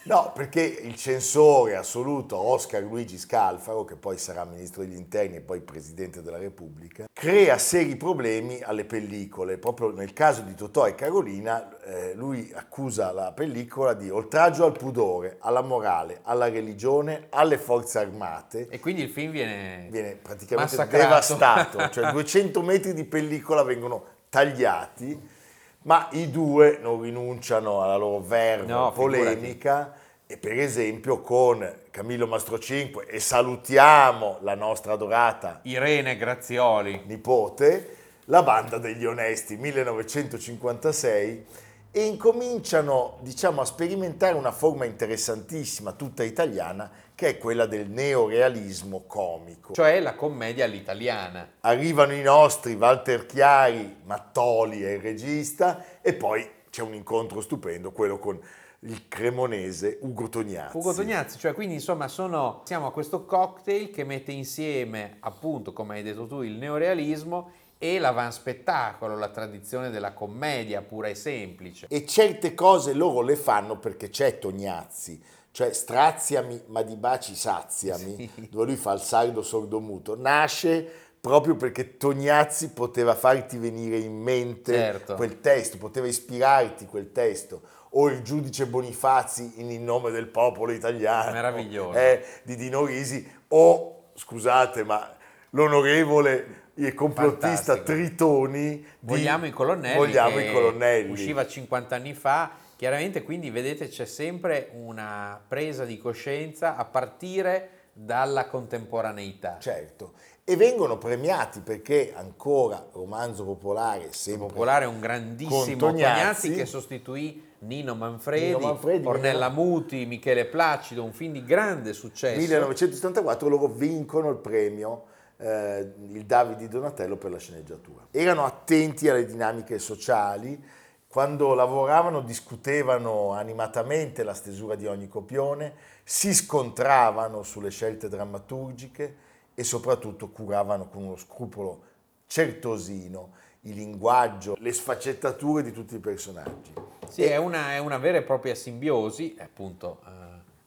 No, 0.03 0.31
perché 0.33 0.61
il 0.63 0.95
censore 0.95 1.75
assoluto 1.75 2.35
Oscar 2.35 2.81
Luigi 2.81 3.19
Scalfaro, 3.19 3.85
che 3.85 3.95
poi 3.95 4.17
sarà 4.17 4.43
ministro 4.43 4.81
degli 4.81 4.95
interni 4.95 5.35
e 5.35 5.41
poi 5.41 5.61
presidente 5.61 6.23
della 6.23 6.39
Repubblica, 6.39 7.05
crea 7.13 7.59
seri 7.59 7.95
problemi 7.95 8.59
alle 8.63 8.85
pellicole. 8.85 9.59
Proprio 9.59 9.91
nel 9.91 10.13
caso 10.13 10.41
di 10.41 10.55
Totò 10.55 10.87
e 10.87 10.95
Carolina, 10.95 11.77
eh, 11.83 12.15
lui 12.15 12.51
accusa 12.55 13.11
la 13.11 13.31
pellicola 13.33 13.93
di 13.93 14.09
oltraggio 14.09 14.65
al 14.65 14.75
pudore, 14.75 15.37
alla 15.41 15.61
morale, 15.61 16.21
alla 16.23 16.49
religione, 16.49 17.27
alle 17.29 17.59
forze 17.59 17.99
armate. 17.99 18.67
E 18.69 18.79
quindi 18.79 19.03
il 19.03 19.09
film 19.09 19.29
viene, 19.31 19.87
Viene 19.91 20.15
praticamente 20.15 20.75
massacrato. 20.75 21.03
devastato, 21.03 21.89
cioè 21.91 22.09
200 22.11 22.61
metri 22.63 22.95
di 22.95 23.03
pellicola 23.05 23.61
vengono 23.61 24.03
tagliati, 24.29 25.39
ma 25.83 26.07
i 26.11 26.29
due 26.29 26.79
non 26.81 27.01
rinunciano 27.01 27.81
alla 27.81 27.95
loro 27.95 28.19
verve 28.19 28.67
No, 28.67 28.91
polemica 28.91 29.93
e 30.27 30.37
per 30.37 30.59
esempio 30.59 31.21
con 31.21 31.79
Camillo 31.89 32.27
Mastrocinque 32.27 33.05
e 33.07 33.19
salutiamo 33.19 34.37
la 34.41 34.55
nostra 34.55 34.93
adorata 34.93 35.59
Irene 35.63 36.15
Grazioli. 36.15 37.01
nipote, 37.05 37.97
la 38.25 38.43
banda 38.43 38.77
degli 38.77 39.05
onesti 39.05 39.57
1956 39.57 41.45
e 41.93 42.05
incominciano 42.05 43.17
diciamo 43.19 43.59
a 43.59 43.65
sperimentare 43.65 44.35
una 44.35 44.53
forma 44.53 44.85
interessantissima 44.85 45.91
tutta 45.91 46.23
italiana 46.23 46.89
che 47.13 47.29
è 47.29 47.37
quella 47.37 47.65
del 47.65 47.89
neorealismo 47.89 49.03
comico. 49.05 49.73
Cioè 49.73 49.99
la 49.99 50.15
commedia 50.15 50.65
all'italiana. 50.65 51.47
Arrivano 51.59 52.13
i 52.13 52.21
nostri 52.21 52.73
Walter 52.75 53.25
Chiari, 53.25 53.97
Mattoli 54.05 54.81
è 54.81 54.91
il 54.91 55.01
regista 55.01 55.83
e 56.01 56.13
poi 56.13 56.49
c'è 56.69 56.81
un 56.81 56.93
incontro 56.93 57.41
stupendo, 57.41 57.91
quello 57.91 58.17
con 58.17 58.39
il 58.83 59.07
cremonese 59.07 59.99
Ugo 60.01 60.29
Tognazzi. 60.29 60.77
Ugo 60.77 60.93
Tognazzi, 60.93 61.37
cioè 61.37 61.53
quindi 61.53 61.75
insomma 61.75 62.07
sono, 62.07 62.61
siamo 62.63 62.87
a 62.87 62.91
questo 62.91 63.25
cocktail 63.25 63.91
che 63.91 64.03
mette 64.03 64.31
insieme 64.31 65.17
appunto 65.19 65.73
come 65.73 65.95
hai 65.95 66.03
detto 66.03 66.25
tu 66.25 66.41
il 66.41 66.53
neorealismo 66.53 67.51
e 67.83 67.97
l'avanspettacolo, 67.97 69.17
la 69.17 69.29
tradizione 69.29 69.89
della 69.89 70.13
commedia 70.13 70.83
pura 70.83 71.07
e 71.07 71.15
semplice. 71.15 71.87
E 71.89 72.05
certe 72.05 72.53
cose 72.53 72.93
loro 72.93 73.21
le 73.21 73.35
fanno 73.35 73.79
perché 73.79 74.11
c'è 74.11 74.37
Tognazzi, 74.37 75.19
cioè 75.49 75.73
straziami 75.73 76.61
ma 76.67 76.83
di 76.83 76.95
baci 76.95 77.33
saziami, 77.33 78.29
Sì. 78.35 78.49
dove 78.53 78.65
lui 78.65 78.75
fa 78.75 78.91
il 78.93 78.99
sardo 78.99 79.41
sordomuto, 79.41 80.15
nasce 80.15 80.87
proprio 81.19 81.55
perché 81.55 81.97
Tognazzi 81.97 82.69
poteva 82.69 83.15
farti 83.15 83.57
venire 83.57 83.97
in 83.97 84.15
mente 84.15 84.73
Certo. 84.75 85.15
quel 85.15 85.39
testo, 85.39 85.77
poteva 85.77 86.05
ispirarti 86.05 86.85
quel 86.85 87.11
testo, 87.11 87.61
o 87.93 88.09
il 88.09 88.21
giudice 88.21 88.67
Bonifazi 88.67 89.53
in 89.55 89.71
Il 89.71 89.81
nome 89.81 90.11
del 90.11 90.27
popolo 90.27 90.71
italiano, 90.71 91.31
Meraviglioso. 91.31 91.97
eh, 91.97 92.23
di 92.43 92.55
Dino 92.55 92.85
Risi, 92.85 93.27
o 93.47 94.11
scusate 94.13 94.83
ma 94.83 95.15
l'onorevole 95.49 96.60
e 96.85 96.93
complottista 96.93 97.75
Fantastico. 97.75 97.83
Tritoni 97.83 98.69
di 98.77 98.85
Vogliamo 98.99 99.45
i 99.45 99.51
colonnelli. 99.51 99.97
Vogliamo 99.97 100.39
i 100.39 100.51
colonnelli. 100.51 101.11
Usciva 101.11 101.45
50 101.45 101.95
anni 101.95 102.13
fa. 102.13 102.51
Chiaramente, 102.75 103.23
quindi 103.23 103.49
vedete, 103.51 103.87
c'è 103.87 104.05
sempre 104.05 104.69
una 104.73 105.39
presa 105.47 105.85
di 105.85 105.97
coscienza 105.97 106.75
a 106.75 106.85
partire 106.85 107.69
dalla 107.93 108.47
contemporaneità. 108.47 109.57
Certo, 109.59 110.13
e 110.43 110.55
vengono 110.55 110.97
premiati 110.97 111.59
perché 111.59 112.13
ancora 112.15 112.83
romanzo 112.93 113.43
popolare, 113.43 114.09
sempre 114.11 114.47
Popolare 114.47 114.85
è 114.85 114.87
un 114.87 114.99
grandissimo 114.99 115.75
Tognazzi. 115.77 116.47
Tognazzi 116.47 116.51
che 116.53 116.65
sostituì 116.65 117.49
Nino 117.59 117.93
Manfredi, 117.93 118.45
Nino 118.45 118.59
Manfredi, 118.59 119.05
Ornella 119.05 119.49
Nino- 119.49 119.61
Muti, 119.61 120.05
Michele 120.05 120.45
Placido, 120.45 121.03
un 121.03 121.13
film 121.13 121.33
di 121.33 121.43
grande 121.43 121.93
successo. 121.93 122.39
1974 122.39 123.47
loro 123.47 123.67
vincono 123.67 124.29
il 124.29 124.37
premio 124.37 125.03
eh, 125.41 125.93
il 126.11 126.25
Davide 126.25 126.59
di 126.59 126.67
Donatello 126.67 127.17
per 127.17 127.31
la 127.31 127.39
sceneggiatura. 127.39 128.07
Erano 128.11 128.45
attenti 128.45 129.09
alle 129.09 129.25
dinamiche 129.25 129.79
sociali 129.79 130.79
quando 131.11 131.53
lavoravano 131.53 132.21
discutevano 132.21 133.33
animatamente 133.33 134.23
la 134.23 134.33
stesura 134.33 134.75
di 134.75 134.87
ogni 134.87 135.09
copione, 135.09 135.73
si 136.05 136.33
scontravano 136.33 137.43
sulle 137.43 137.69
scelte 137.69 138.07
drammaturgiche 138.07 139.15
e 139.53 139.63
soprattutto 139.65 140.29
curavano 140.29 140.87
con 140.87 141.03
uno 141.03 141.17
scrupolo 141.17 141.83
certosino 142.27 143.33
il 143.63 143.75
linguaggio, 143.75 144.55
le 144.59 144.71
sfaccettature 144.71 145.63
di 145.63 145.73
tutti 145.73 145.95
i 145.95 145.99
personaggi. 145.99 146.73
Sì, 147.09 147.23
è 147.23 147.35
una, 147.35 147.73
è 147.73 147.77
una 147.77 147.97
vera 147.97 148.19
e 148.19 148.21
propria 148.21 148.55
simbiosi, 148.55 149.35
appunto, 149.37 149.99
uh, 150.05 150.09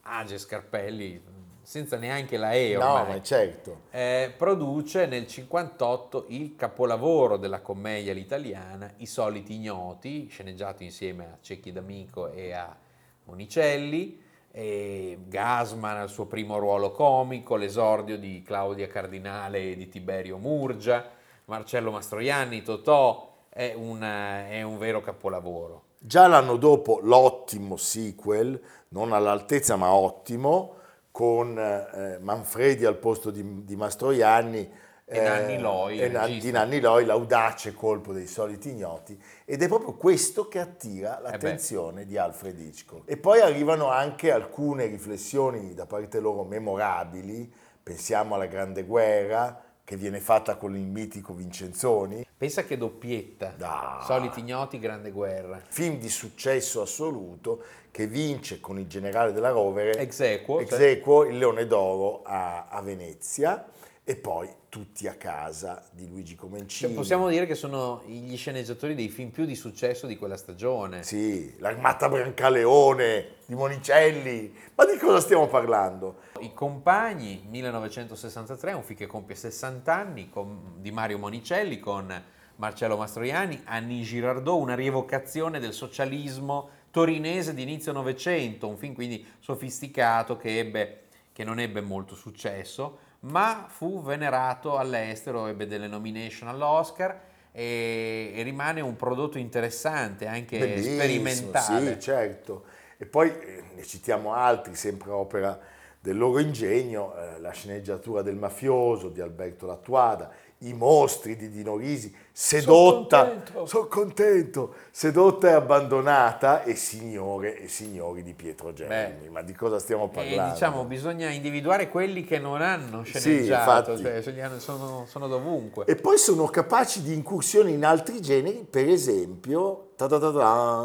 Age 0.02 0.36
Scarpelli, 0.36 1.22
senza 1.64 1.96
neanche 1.96 2.36
la 2.36 2.52
E 2.52 2.76
ormai, 2.76 3.06
no, 3.06 3.12
ma 3.14 3.22
certo. 3.22 3.80
eh, 3.90 4.32
produce 4.36 5.06
nel 5.06 5.26
58 5.26 6.26
il 6.28 6.54
capolavoro 6.54 7.36
della 7.36 7.60
commedia 7.60 8.12
all'italiana, 8.12 8.92
I 8.98 9.06
soliti 9.06 9.54
ignoti, 9.54 10.28
sceneggiato 10.28 10.82
insieme 10.82 11.24
a 11.24 11.38
Cecchi 11.40 11.72
D'Amico 11.72 12.30
e 12.30 12.52
a 12.52 12.76
Monicelli, 13.24 14.22
e 14.56 15.18
Gasman 15.26 15.96
al 15.96 16.08
suo 16.10 16.26
primo 16.26 16.58
ruolo 16.58 16.92
comico, 16.92 17.56
l'esordio 17.56 18.16
di 18.18 18.42
Claudia 18.44 18.86
Cardinale 18.86 19.72
e 19.72 19.76
di 19.76 19.88
Tiberio 19.88 20.36
Murgia, 20.36 21.10
Marcello 21.46 21.90
Mastroianni, 21.90 22.62
Totò, 22.62 23.32
è, 23.48 23.72
una, 23.74 24.46
è 24.48 24.62
un 24.62 24.78
vero 24.78 25.00
capolavoro. 25.00 25.82
Già 25.98 26.26
l'anno 26.26 26.56
dopo 26.56 27.00
l'ottimo 27.02 27.76
sequel, 27.76 28.60
non 28.88 29.12
all'altezza 29.12 29.74
ma 29.76 29.92
ottimo, 29.92 30.74
con 31.14 31.56
eh, 31.56 32.18
Manfredi 32.18 32.84
al 32.84 32.96
posto 32.96 33.30
di, 33.30 33.62
di 33.62 33.76
Mastroianni 33.76 34.68
e 35.04 35.20
Nanni 35.20 35.60
Loi, 35.60 36.00
e 36.00 36.08
Nan, 36.08 36.38
di 36.40 36.50
Nanni 36.50 36.80
Loi, 36.80 37.04
l'audace 37.04 37.72
colpo 37.72 38.12
dei 38.12 38.26
soliti 38.26 38.70
ignoti, 38.70 39.16
ed 39.44 39.62
è 39.62 39.68
proprio 39.68 39.94
questo 39.94 40.48
che 40.48 40.58
attira 40.58 41.20
l'attenzione 41.20 42.00
eh 42.00 42.06
di 42.06 42.18
Alfred 42.18 42.58
Hitchcock. 42.58 43.08
E 43.08 43.16
poi 43.16 43.38
arrivano 43.40 43.90
anche 43.90 44.32
alcune 44.32 44.86
riflessioni 44.86 45.72
da 45.72 45.86
parte 45.86 46.18
loro 46.18 46.42
memorabili, 46.42 47.48
pensiamo 47.80 48.34
alla 48.34 48.46
Grande 48.46 48.82
Guerra, 48.82 49.62
che 49.84 49.96
viene 49.96 50.18
fatta 50.18 50.56
con 50.56 50.74
il 50.74 50.86
mitico 50.86 51.32
Vincenzoni. 51.32 52.23
Pensa 52.44 52.64
che 52.64 52.76
doppietta, 52.76 53.54
da. 53.56 54.02
Soliti 54.04 54.40
Ignoti, 54.40 54.78
Grande 54.78 55.10
Guerra. 55.10 55.62
Film 55.66 55.96
di 55.96 56.10
successo 56.10 56.82
assoluto 56.82 57.62
che 57.90 58.06
vince 58.06 58.60
con 58.60 58.78
il 58.78 58.86
generale 58.86 59.32
della 59.32 59.48
Rovere 59.48 59.96
ex 59.96 60.20
equo, 60.20 60.60
ex 60.60 60.78
equo 60.78 61.24
il 61.24 61.38
Leone 61.38 61.66
d'Oro 61.66 62.20
a, 62.22 62.66
a 62.68 62.82
Venezia 62.82 63.64
e 64.04 64.16
poi 64.16 64.46
Tutti 64.74 65.06
a 65.06 65.14
casa 65.14 65.86
di 65.92 66.08
Luigi 66.08 66.34
Comencini. 66.34 66.88
Cioè, 66.88 66.98
possiamo 66.98 67.28
dire 67.28 67.46
che 67.46 67.54
sono 67.54 68.02
gli 68.06 68.36
sceneggiatori 68.36 68.96
dei 68.96 69.08
film 69.08 69.30
più 69.30 69.44
di 69.44 69.54
successo 69.54 70.08
di 70.08 70.16
quella 70.16 70.36
stagione. 70.36 71.04
Sì, 71.04 71.54
l'Armata 71.60 72.08
Brancaleone 72.08 73.36
di 73.46 73.54
Monicelli, 73.54 74.52
ma 74.74 74.84
di 74.84 74.98
cosa 74.98 75.20
stiamo 75.20 75.46
parlando? 75.46 76.22
I 76.40 76.52
Compagni, 76.52 77.46
1963, 77.48 78.72
un 78.72 78.82
film 78.82 78.98
che 78.98 79.06
compie 79.06 79.36
60 79.36 79.94
anni, 79.94 80.28
con, 80.28 80.72
di 80.80 80.90
Mario 80.90 81.18
Monicelli 81.18 81.78
con 81.78 82.22
Marcello 82.56 82.96
Mastroianni, 82.96 83.60
Annie 83.66 84.02
Girardot, 84.02 84.60
una 84.60 84.74
rievocazione 84.74 85.60
del 85.60 85.72
socialismo 85.72 86.68
torinese 86.90 87.54
di 87.54 87.62
inizio 87.62 87.92
Novecento, 87.92 88.66
un 88.66 88.76
film 88.76 88.94
quindi 88.94 89.24
sofisticato 89.38 90.36
che, 90.36 90.58
ebbe, 90.58 91.02
che 91.32 91.44
non 91.44 91.60
ebbe 91.60 91.80
molto 91.80 92.16
successo, 92.16 93.12
ma 93.24 93.66
fu 93.68 94.02
venerato 94.02 94.76
all'estero, 94.76 95.46
ebbe 95.46 95.66
delle 95.66 95.86
nomination 95.86 96.48
all'Oscar 96.48 97.18
e, 97.52 98.32
e 98.34 98.42
rimane 98.42 98.80
un 98.80 98.96
prodotto 98.96 99.38
interessante, 99.38 100.26
anche 100.26 100.58
Bellissimo, 100.58 100.94
sperimentale. 100.94 101.92
Sì, 101.94 102.00
certo. 102.00 102.64
E 102.96 103.06
poi 103.06 103.28
eh, 103.28 103.62
ne 103.74 103.84
citiamo 103.84 104.32
altri, 104.34 104.74
sempre 104.74 105.10
opera 105.10 105.58
del 106.00 106.18
loro 106.18 106.38
ingegno, 106.38 107.14
eh, 107.16 107.40
la 107.40 107.50
sceneggiatura 107.50 108.20
del 108.20 108.36
mafioso 108.36 109.08
di 109.08 109.20
Alberto 109.20 109.66
Lattuada, 109.66 110.30
i 110.68 110.72
mostri 110.72 111.36
di 111.36 111.50
Dino 111.50 111.76
Risi, 111.76 112.14
sedotta, 112.32 113.24
sono 113.24 113.34
contento. 113.34 113.66
So 113.66 113.86
contento, 113.86 114.74
sedotta 114.90 115.48
e 115.48 115.52
abbandonata 115.52 116.62
e 116.62 116.74
signore 116.74 117.58
e 117.60 117.68
signori 117.68 118.22
di 118.22 118.34
Pietro 118.34 118.72
Gelmi. 118.72 119.28
Ma 119.28 119.42
di 119.42 119.52
cosa 119.52 119.78
stiamo 119.78 120.08
parlando? 120.08 120.50
E, 120.50 120.52
diciamo, 120.52 120.84
bisogna 120.84 121.30
individuare 121.30 121.88
quelli 121.88 122.24
che 122.24 122.38
non 122.38 122.62
hanno 122.62 123.02
sceneggiato, 123.02 123.96
sì, 123.96 124.02
cioè, 124.02 124.50
sono, 124.58 125.04
sono, 125.06 125.28
dovunque. 125.28 125.84
E 125.86 125.96
poi 125.96 126.18
sono 126.18 126.46
capaci 126.46 127.02
di 127.02 127.14
incursioni 127.14 127.72
in 127.72 127.84
altri 127.84 128.20
generi, 128.20 128.66
per 128.68 128.88
esempio, 128.88 129.90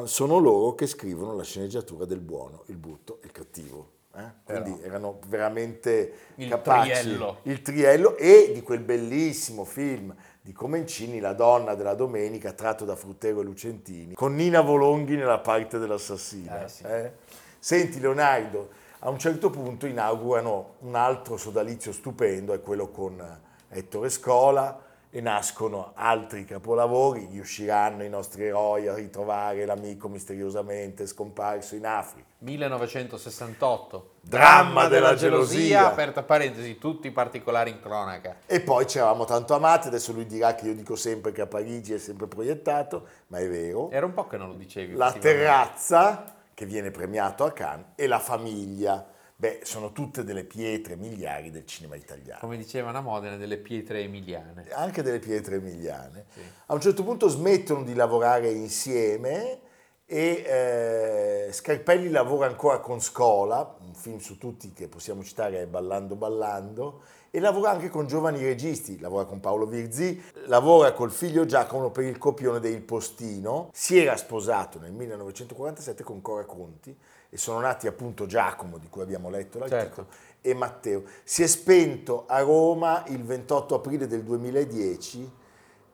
sono 0.06 0.38
loro 0.38 0.76
che 0.76 0.88
scrivono 0.88 1.36
la 1.36 1.44
sceneggiatura 1.44 2.06
del 2.06 2.20
buono, 2.20 2.64
il 2.68 2.78
brutto 2.78 3.20
e 3.22 3.26
il 3.26 3.32
cattivo. 3.32 3.98
Eh? 4.20 4.32
Quindi 4.44 4.72
Però. 4.72 4.86
erano 4.86 5.20
veramente 5.28 6.14
il 6.36 6.50
capaci. 6.50 6.92
Triello. 6.92 7.38
Il 7.44 7.62
triello 7.62 8.18
e 8.18 8.52
di 8.54 8.62
quel 8.62 8.80
bellissimo 8.80 9.64
film 9.64 10.14
di 10.42 10.52
Comencini, 10.52 11.20
La 11.20 11.34
donna 11.34 11.76
della 11.76 11.94
domenica, 11.94 12.54
tratto 12.54 12.86
da 12.86 12.96
Fruttero 12.96 13.42
e 13.42 13.44
Lucentini, 13.44 14.14
con 14.14 14.36
Nina 14.36 14.62
Volonghi 14.62 15.16
nella 15.16 15.40
parte 15.40 15.78
dell'assassina. 15.78 16.66
Eh, 16.66 16.68
sì. 16.68 16.84
eh? 16.84 17.12
Senti 17.60 18.00
Leonardo, 18.00 18.70
a 19.00 19.10
un 19.10 19.20
certo 19.20 19.50
punto 19.50 19.86
inaugurano 19.86 20.76
un 20.80 20.96
altro 20.96 21.38
sodalizio 21.38 21.92
stupendo, 21.92 22.54
è 22.54 22.62
quello 22.62 22.90
con 22.90 23.22
Ettore 23.70 24.10
Scola, 24.10 24.88
e 25.12 25.22
nascono 25.22 25.94
altri 25.96 26.46
capolavori, 26.46 27.28
riusciranno 27.32 28.04
i 28.04 28.10
nostri 28.10 28.46
eroi 28.46 28.88
a 28.88 28.94
ritrovare 28.94 29.66
l'amico 29.66 30.08
misteriosamente 30.08 31.08
scomparso 31.08 31.76
in 31.76 31.86
Africa. 31.86 32.28
1968, 32.40 34.12
dramma 34.22 34.88
della, 34.88 35.08
della 35.08 35.16
gelosia. 35.16 35.58
gelosia, 35.58 35.88
aperta 35.88 36.24
parentesi, 36.24 36.78
tutti 36.78 37.08
i 37.08 37.12
particolari 37.12 37.72
in 37.72 37.82
cronaca. 37.82 38.38
E 38.46 38.62
poi 38.62 38.86
ci 38.88 38.98
eravamo 38.98 39.26
tanto 39.26 39.56
amati, 39.56 39.88
adesso 39.88 40.14
lui 40.14 40.28
dirà 40.28 40.54
che 40.54 40.68
io 40.68 40.76
dico 40.76 40.96
sempre 40.96 41.32
che 41.32 41.42
a 41.42 41.48
Parigi 41.48 41.94
è 41.94 41.98
sempre 41.98 42.28
proiettato, 42.28 43.08
ma 43.28 43.40
è 43.40 43.50
vero. 43.50 43.90
Era 43.90 44.06
un 44.06 44.14
po' 44.14 44.28
che 44.28 44.38
non 44.38 44.50
lo 44.50 44.54
dicevi. 44.54 44.94
La 44.94 45.12
terrazza, 45.12 46.36
che 46.54 46.66
viene 46.66 46.92
premiato 46.92 47.44
a 47.44 47.52
Cannes, 47.52 47.88
e 47.96 48.06
la 48.06 48.20
famiglia 48.20 49.09
Beh, 49.40 49.62
sono 49.64 49.94
tutte 49.94 50.26
delle 50.26 50.44
pietre 50.44 50.98
miliari 50.98 51.50
del 51.50 51.66
cinema 51.66 51.96
italiano. 51.96 52.42
Come 52.42 52.58
dicevano 52.58 52.98
a 52.98 53.02
Modena, 53.02 53.38
delle 53.38 53.56
pietre 53.56 54.02
emiliane. 54.02 54.66
Anche 54.72 55.02
delle 55.02 55.20
pietre 55.20 55.56
emiliane. 55.56 56.26
Sì. 56.34 56.42
A 56.66 56.74
un 56.74 56.82
certo 56.82 57.06
punto 57.06 57.30
smettono 57.30 57.84
di 57.84 57.94
lavorare 57.94 58.52
insieme 58.52 59.62
e 60.06 60.44
eh, 60.46 61.54
Scarpelli 61.54 62.10
lavora 62.10 62.48
ancora 62.48 62.80
con 62.80 63.00
Scola, 63.00 63.78
un 63.80 63.94
film 63.94 64.18
su 64.18 64.38
tutti 64.38 64.74
che 64.74 64.90
possiamo 64.90 65.24
citare 65.24 65.62
è 65.62 65.68
Ballando 65.68 66.16
Ballando, 66.16 67.04
e 67.32 67.40
lavora 67.40 67.72
anche 67.72 67.88
con 67.88 68.08
giovani 68.08 68.44
registi, 68.44 69.00
lavora 69.00 69.24
con 69.24 69.40
Paolo 69.40 69.68
Virzì, 69.68 70.22
lavora 70.48 70.92
col 70.92 71.12
figlio 71.12 71.46
Giacomo 71.46 71.92
per 71.92 72.04
il 72.04 72.18
copione 72.18 72.60
del 72.60 72.82
Postino, 72.82 73.70
si 73.72 73.98
era 73.98 74.18
sposato 74.18 74.80
nel 74.80 74.92
1947 74.92 76.04
con 76.04 76.22
Cora 76.22 76.44
Conti 76.44 76.98
e 77.30 77.38
sono 77.38 77.60
nati 77.60 77.88
appunto 77.88 78.26
Giacomo, 78.26 78.78
di 78.78 78.88
cui 78.90 79.02
abbiamo 79.02 79.30
letto 79.30 79.60
l'articolo, 79.60 80.08
certo. 80.08 80.38
e 80.42 80.54
Matteo. 80.54 81.04
Si 81.24 81.44
è 81.44 81.48
spento 81.48 82.26
a 82.28 82.42
Roma 82.42 83.04
il 83.08 83.24
28 83.24 83.76
aprile 83.76 84.08
del 84.08 84.24
2010 84.24 85.32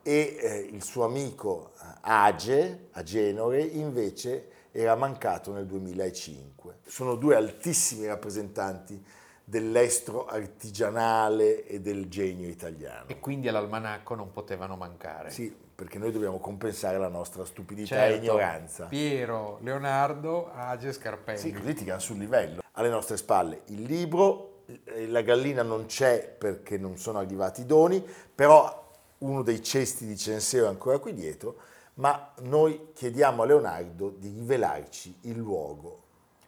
e 0.01 0.37
eh, 0.39 0.57
il 0.71 0.83
suo 0.83 1.03
amico 1.03 1.71
eh, 1.79 1.85
Age, 2.01 2.87
a 2.91 3.03
Genore, 3.03 3.61
invece 3.61 4.49
era 4.71 4.95
mancato 4.95 5.51
nel 5.51 5.65
2005. 5.65 6.79
Sono 6.85 7.15
due 7.15 7.35
altissimi 7.35 8.05
rappresentanti 8.05 9.03
dell'estro 9.47 10.25
artigianale 10.25 11.65
e 11.67 11.79
del 11.79 12.09
genio 12.09 12.49
italiano. 12.49 13.07
E 13.07 13.19
quindi 13.19 13.47
all'almanacco 13.47 14.15
non 14.15 14.31
potevano 14.31 14.75
mancare. 14.75 15.29
Sì, 15.29 15.55
perché 15.75 15.99
noi 15.99 16.11
dobbiamo 16.11 16.39
compensare 16.39 16.97
la 16.97 17.09
nostra 17.09 17.45
stupidità 17.45 17.95
certo, 17.95 18.15
e 18.15 18.17
ignoranza. 18.17 18.85
Piero, 18.87 19.59
Leonardo, 19.61 20.51
Age, 20.51 20.91
Scarpelli. 20.91 21.37
Sì, 21.37 21.53
così 21.53 21.75
ti 21.75 21.93
sul 21.97 22.17
livello. 22.17 22.63
Alle 22.71 22.89
nostre 22.89 23.17
spalle 23.17 23.61
il 23.67 23.83
libro, 23.83 24.63
eh, 24.85 25.07
la 25.07 25.21
gallina 25.21 25.61
non 25.61 25.85
c'è 25.85 26.27
perché 26.27 26.79
non 26.79 26.97
sono 26.97 27.19
arrivati 27.19 27.61
i 27.61 27.65
doni, 27.67 28.03
però 28.33 28.83
uno 29.19 29.43
dei 29.43 29.61
cesti 29.61 30.07
di 30.07 30.17
Censeo 30.17 30.65
è 30.65 30.69
ancora 30.69 30.97
qui 30.97 31.13
dietro, 31.13 31.57
ma 31.95 32.33
noi 32.41 32.89
chiediamo 32.93 33.43
a 33.43 33.45
Leonardo 33.45 34.09
di 34.09 34.29
rivelarci 34.29 35.19
il 35.21 35.37
luogo 35.37 36.05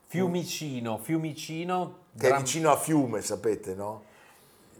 Fiumicino, 0.09 0.97
Fiumicino. 0.97 2.05
Che 2.17 2.27
gran... 2.27 2.39
è 2.39 2.43
vicino 2.43 2.71
a 2.71 2.77
Fiume, 2.77 3.21
sapete, 3.21 3.75
no? 3.75 4.03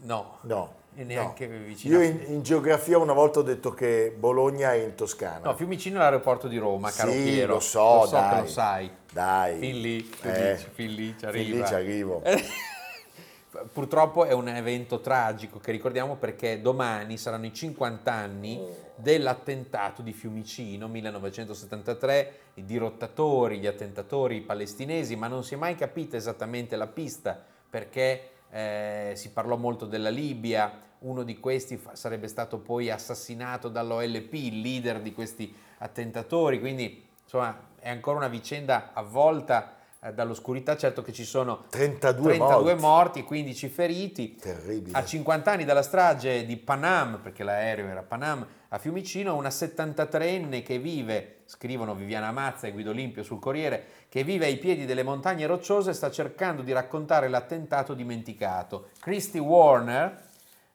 No. 0.02 0.38
No. 0.42 0.74
E 0.94 1.04
neanche 1.04 1.46
no. 1.46 1.64
vicino. 1.64 1.98
Io 1.98 2.04
in, 2.04 2.24
in, 2.26 2.42
geografia 2.42 2.98
una 2.98 3.12
volta 3.12 3.38
ho 3.38 3.42
detto 3.42 3.70
che 3.70 4.12
Bologna 4.16 4.72
è 4.72 4.78
in 4.78 4.96
Toscana. 4.96 5.50
No, 5.50 5.54
Fiumicino 5.54 5.96
è 5.96 5.98
l'aeroporto 6.00 6.48
di 6.48 6.58
Roma, 6.58 6.90
caro 6.90 7.12
sì, 7.12 7.22
Piero. 7.22 7.54
lo 7.54 7.60
so, 7.60 8.00
lo 8.00 8.06
so 8.06 8.10
dai. 8.16 8.34
che 8.34 8.40
lo 8.40 8.46
sai. 8.48 8.90
Dai. 9.12 9.58
Fin 9.58 9.80
lì, 9.80 10.10
eh, 10.22 10.56
fin 10.56 10.94
lì 10.94 11.14
ci 11.16 11.24
arriva. 11.24 11.44
Fin 11.44 11.60
lì 11.60 11.66
ci 11.66 11.74
arrivo. 11.74 12.22
Purtroppo 13.72 14.24
è 14.24 14.32
un 14.32 14.48
evento 14.48 15.00
tragico 15.00 15.58
che 15.58 15.70
ricordiamo 15.70 16.16
perché 16.16 16.60
domani 16.60 17.16
saranno 17.16 17.46
i 17.46 17.54
50 17.54 18.12
anni 18.12 18.60
dell'attentato 19.00 20.02
di 20.02 20.12
Fiumicino 20.12 20.88
1973, 20.88 22.32
i 22.54 22.64
dirottatori, 22.64 23.58
gli 23.58 23.66
attentatori 23.66 24.40
palestinesi, 24.40 25.14
ma 25.14 25.28
non 25.28 25.44
si 25.44 25.54
è 25.54 25.56
mai 25.56 25.76
capita 25.76 26.16
esattamente 26.16 26.74
la 26.74 26.88
pista 26.88 27.40
perché 27.70 28.30
eh, 28.50 29.12
si 29.14 29.30
parlò 29.30 29.56
molto 29.56 29.86
della 29.86 30.08
Libia, 30.08 30.86
uno 31.00 31.22
di 31.22 31.38
questi 31.38 31.80
sarebbe 31.92 32.26
stato 32.26 32.58
poi 32.58 32.90
assassinato 32.90 33.68
dall'OLP, 33.68 34.32
il 34.34 34.60
leader 34.60 35.00
di 35.00 35.12
questi 35.12 35.54
attentatori, 35.78 36.58
quindi 36.58 37.06
insomma 37.22 37.56
è 37.78 37.88
ancora 37.88 38.16
una 38.16 38.28
vicenda 38.28 38.90
avvolta 38.94 39.76
eh, 40.00 40.12
dall'oscurità, 40.12 40.76
certo 40.76 41.02
che 41.02 41.12
ci 41.12 41.24
sono 41.24 41.66
32, 41.68 42.34
32 42.34 42.74
morti. 42.74 42.80
morti 42.80 43.18
e 43.20 43.24
15 43.24 43.68
feriti. 43.68 44.34
Terribile. 44.34 44.98
A 44.98 45.04
50 45.04 45.50
anni 45.52 45.64
dalla 45.64 45.82
strage 45.82 46.44
di 46.44 46.56
Panam, 46.56 47.20
perché 47.22 47.44
l'aereo 47.44 47.86
era 47.86 48.02
Panam, 48.02 48.46
a 48.70 48.78
Fiumicino, 48.78 49.34
una 49.34 49.48
73enne 49.48 50.62
che 50.62 50.78
vive, 50.78 51.38
scrivono 51.46 51.94
Viviana 51.94 52.32
Mazza 52.32 52.66
e 52.66 52.72
Guido 52.72 52.92
Limpio 52.92 53.22
sul 53.22 53.38
Corriere, 53.38 53.84
che 54.10 54.24
vive 54.24 54.44
ai 54.44 54.58
piedi 54.58 54.84
delle 54.84 55.02
montagne 55.02 55.46
rocciose 55.46 55.94
sta 55.94 56.10
cercando 56.10 56.60
di 56.60 56.72
raccontare 56.72 57.28
l'attentato 57.28 57.94
dimenticato. 57.94 58.90
Christy 59.00 59.38
Warner 59.38 60.26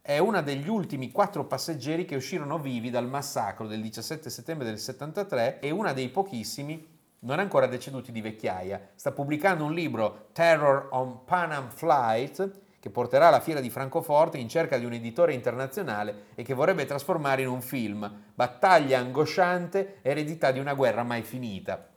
è 0.01 0.17
una 0.17 0.41
degli 0.41 0.67
ultimi 0.67 1.11
quattro 1.11 1.45
passeggeri 1.45 2.05
che 2.05 2.15
uscirono 2.15 2.57
vivi 2.57 2.89
dal 2.89 3.07
massacro 3.07 3.67
del 3.67 3.81
17 3.81 4.27
settembre 4.29 4.65
del 4.65 4.79
73 4.79 5.59
e 5.59 5.69
una 5.69 5.93
dei 5.93 6.09
pochissimi 6.09 6.85
non 7.19 7.39
ancora 7.39 7.67
deceduti 7.67 8.11
di 8.11 8.21
vecchiaia. 8.21 8.89
Sta 8.95 9.11
pubblicando 9.11 9.63
un 9.63 9.71
libro, 9.71 10.29
Terror 10.33 10.87
on 10.91 11.23
Panam 11.25 11.69
Flight, 11.69 12.61
che 12.83 12.89
porterà 12.89 13.29
alla 13.29 13.39
fiera 13.39 13.61
di 13.61 13.69
Francoforte 13.69 14.37
in 14.37 14.49
cerca 14.49 14.77
di 14.77 14.83
un 14.83 14.91
editore 14.91 15.31
internazionale 15.33 16.25
e 16.35 16.43
che 16.43 16.53
vorrebbe 16.53 16.83
trasformare 16.83 17.43
in 17.43 17.47
un 17.47 17.61
film, 17.61 18.23
battaglia 18.35 18.99
angosciante, 18.99 19.99
eredità 20.01 20.51
di 20.51 20.59
una 20.59 20.73
guerra 20.73 21.03
mai 21.03 21.21
finita. 21.21 21.87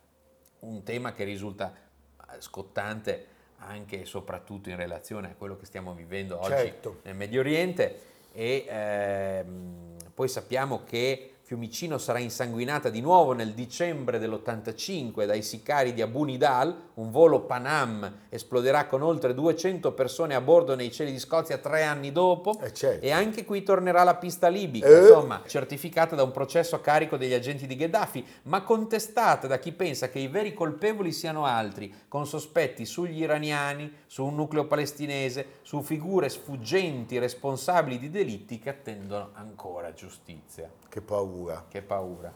Un 0.61 0.85
tema 0.85 1.12
che 1.12 1.25
risulta 1.25 1.75
eh, 1.75 2.40
scottante 2.40 3.27
anche 3.57 4.03
e 4.03 4.05
soprattutto 4.05 4.68
in 4.70 4.77
relazione 4.77 5.31
a 5.33 5.35
quello 5.37 5.57
che 5.57 5.66
stiamo 5.66 5.92
vivendo 5.92 6.38
oggi 6.38 6.51
Certo. 6.51 7.01
nel 7.03 7.16
Medio 7.16 7.40
Oriente 7.40 8.01
e 8.33 8.64
ehm, 8.68 9.96
poi 10.14 10.29
sappiamo 10.29 10.85
che 10.85 11.33
Fiumicino 11.51 11.97
sarà 11.97 12.19
insanguinata 12.19 12.89
di 12.91 13.01
nuovo 13.01 13.33
nel 13.33 13.53
dicembre 13.53 14.19
dell'85 14.19 15.27
dai 15.27 15.43
sicari 15.43 15.95
di 15.95 16.03
Abu 16.03 16.25
Nidal, 16.25 16.77
un 16.95 17.13
volo 17.13 17.43
Panam 17.43 18.23
esploderà 18.31 18.87
con 18.89 19.03
oltre 19.03 19.33
200 19.33 19.93
persone 19.93 20.35
a 20.35 20.41
bordo 20.41 20.75
nei 20.75 20.91
cieli 20.91 21.13
di 21.13 21.21
Scozia 21.21 21.59
tre 21.59 21.85
anni 21.85 22.11
dopo 22.11 22.59
Eh, 22.61 22.73
certo. 22.75 23.07
e 23.07 23.13
anche 23.13 23.45
qui 23.45 23.63
tornerà 23.63 24.03
la 24.03 24.17
pista 24.17 24.49
libica, 24.49 24.89
Eh. 24.89 25.03
insomma, 25.03 25.43
certificata 25.47 26.17
da 26.17 26.25
un 26.25 26.33
processo 26.33 26.75
a 26.75 26.81
carico 26.81 27.17
degli 27.17 27.33
agenti 27.35 27.69
di 27.69 27.77
Gheddafi, 27.77 28.27
ma 28.43 28.63
contestata 28.65 29.47
da 29.47 29.61
chi 29.61 29.71
pensa 29.71 30.09
che 30.09 30.19
i 30.19 30.27
veri 30.27 30.53
colpevoli 30.53 31.13
siano 31.13 31.45
altri, 31.45 31.95
con 32.09 32.27
sospetti 32.27 32.85
sugli 32.85 33.21
iraniani, 33.23 33.99
su 34.09 34.25
un 34.25 34.35
nucleo 34.35 34.67
palestinese, 34.67 35.61
su 35.63 35.81
figure 35.83 36.29
sfuggenti 36.29 37.21
responsabili 37.21 38.01
di 38.01 38.11
delitti 38.11 38.59
che 38.59 38.71
attendono 38.71 39.31
ancora 39.35 39.93
giustizia. 39.95 40.69
Che 40.89 41.01
paura, 41.03 41.35
Che 41.68 41.83
paura. 41.83 42.33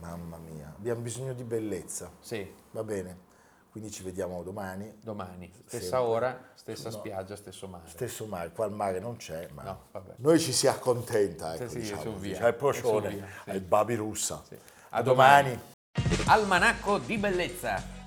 mamma 0.00 0.38
mia. 0.38 0.72
Abbiamo 0.76 1.00
bisogno 1.02 1.32
di 1.34 1.44
bellezza. 1.44 2.10
Sì, 2.20 2.50
Va 2.72 2.82
bene. 2.82 3.28
Quindi 3.70 3.90
ci 3.90 4.02
vediamo 4.02 4.42
domani. 4.42 4.96
domani, 5.00 5.48
stessa 5.66 5.96
Sempre. 5.98 5.98
ora, 5.98 6.40
stessa 6.54 6.88
No. 6.90 6.96
spiaggia, 6.96 7.36
stesso 7.36 7.68
mare. 7.68 7.86
Stesso 7.88 8.26
mare, 8.26 8.50
qua 8.50 8.66
il 8.66 8.72
mare 8.72 8.98
non 8.98 9.16
c'è, 9.16 9.48
ma 9.52 9.62
No, 9.62 9.80
vabbè. 9.92 10.14
noi 10.16 10.40
ci 10.40 10.52
si 10.52 10.66
accontenta, 10.66 11.54
ecco, 11.54 11.68
Sì, 11.68 11.70
sì, 11.74 11.78
diciamo 11.92 12.02
così. 12.14 12.28
via. 12.28 12.38
C'è 12.38 12.48
il 12.48 12.54
procione, 12.54 13.26
sì. 13.44 13.50
il 13.50 13.60
babi 13.60 13.94
russa. 13.94 14.42
Sì. 14.48 14.56
A 14.90 15.02
domani. 15.02 15.58
Almanacco 16.26 16.98
di 16.98 17.16
bellezza 17.18 17.82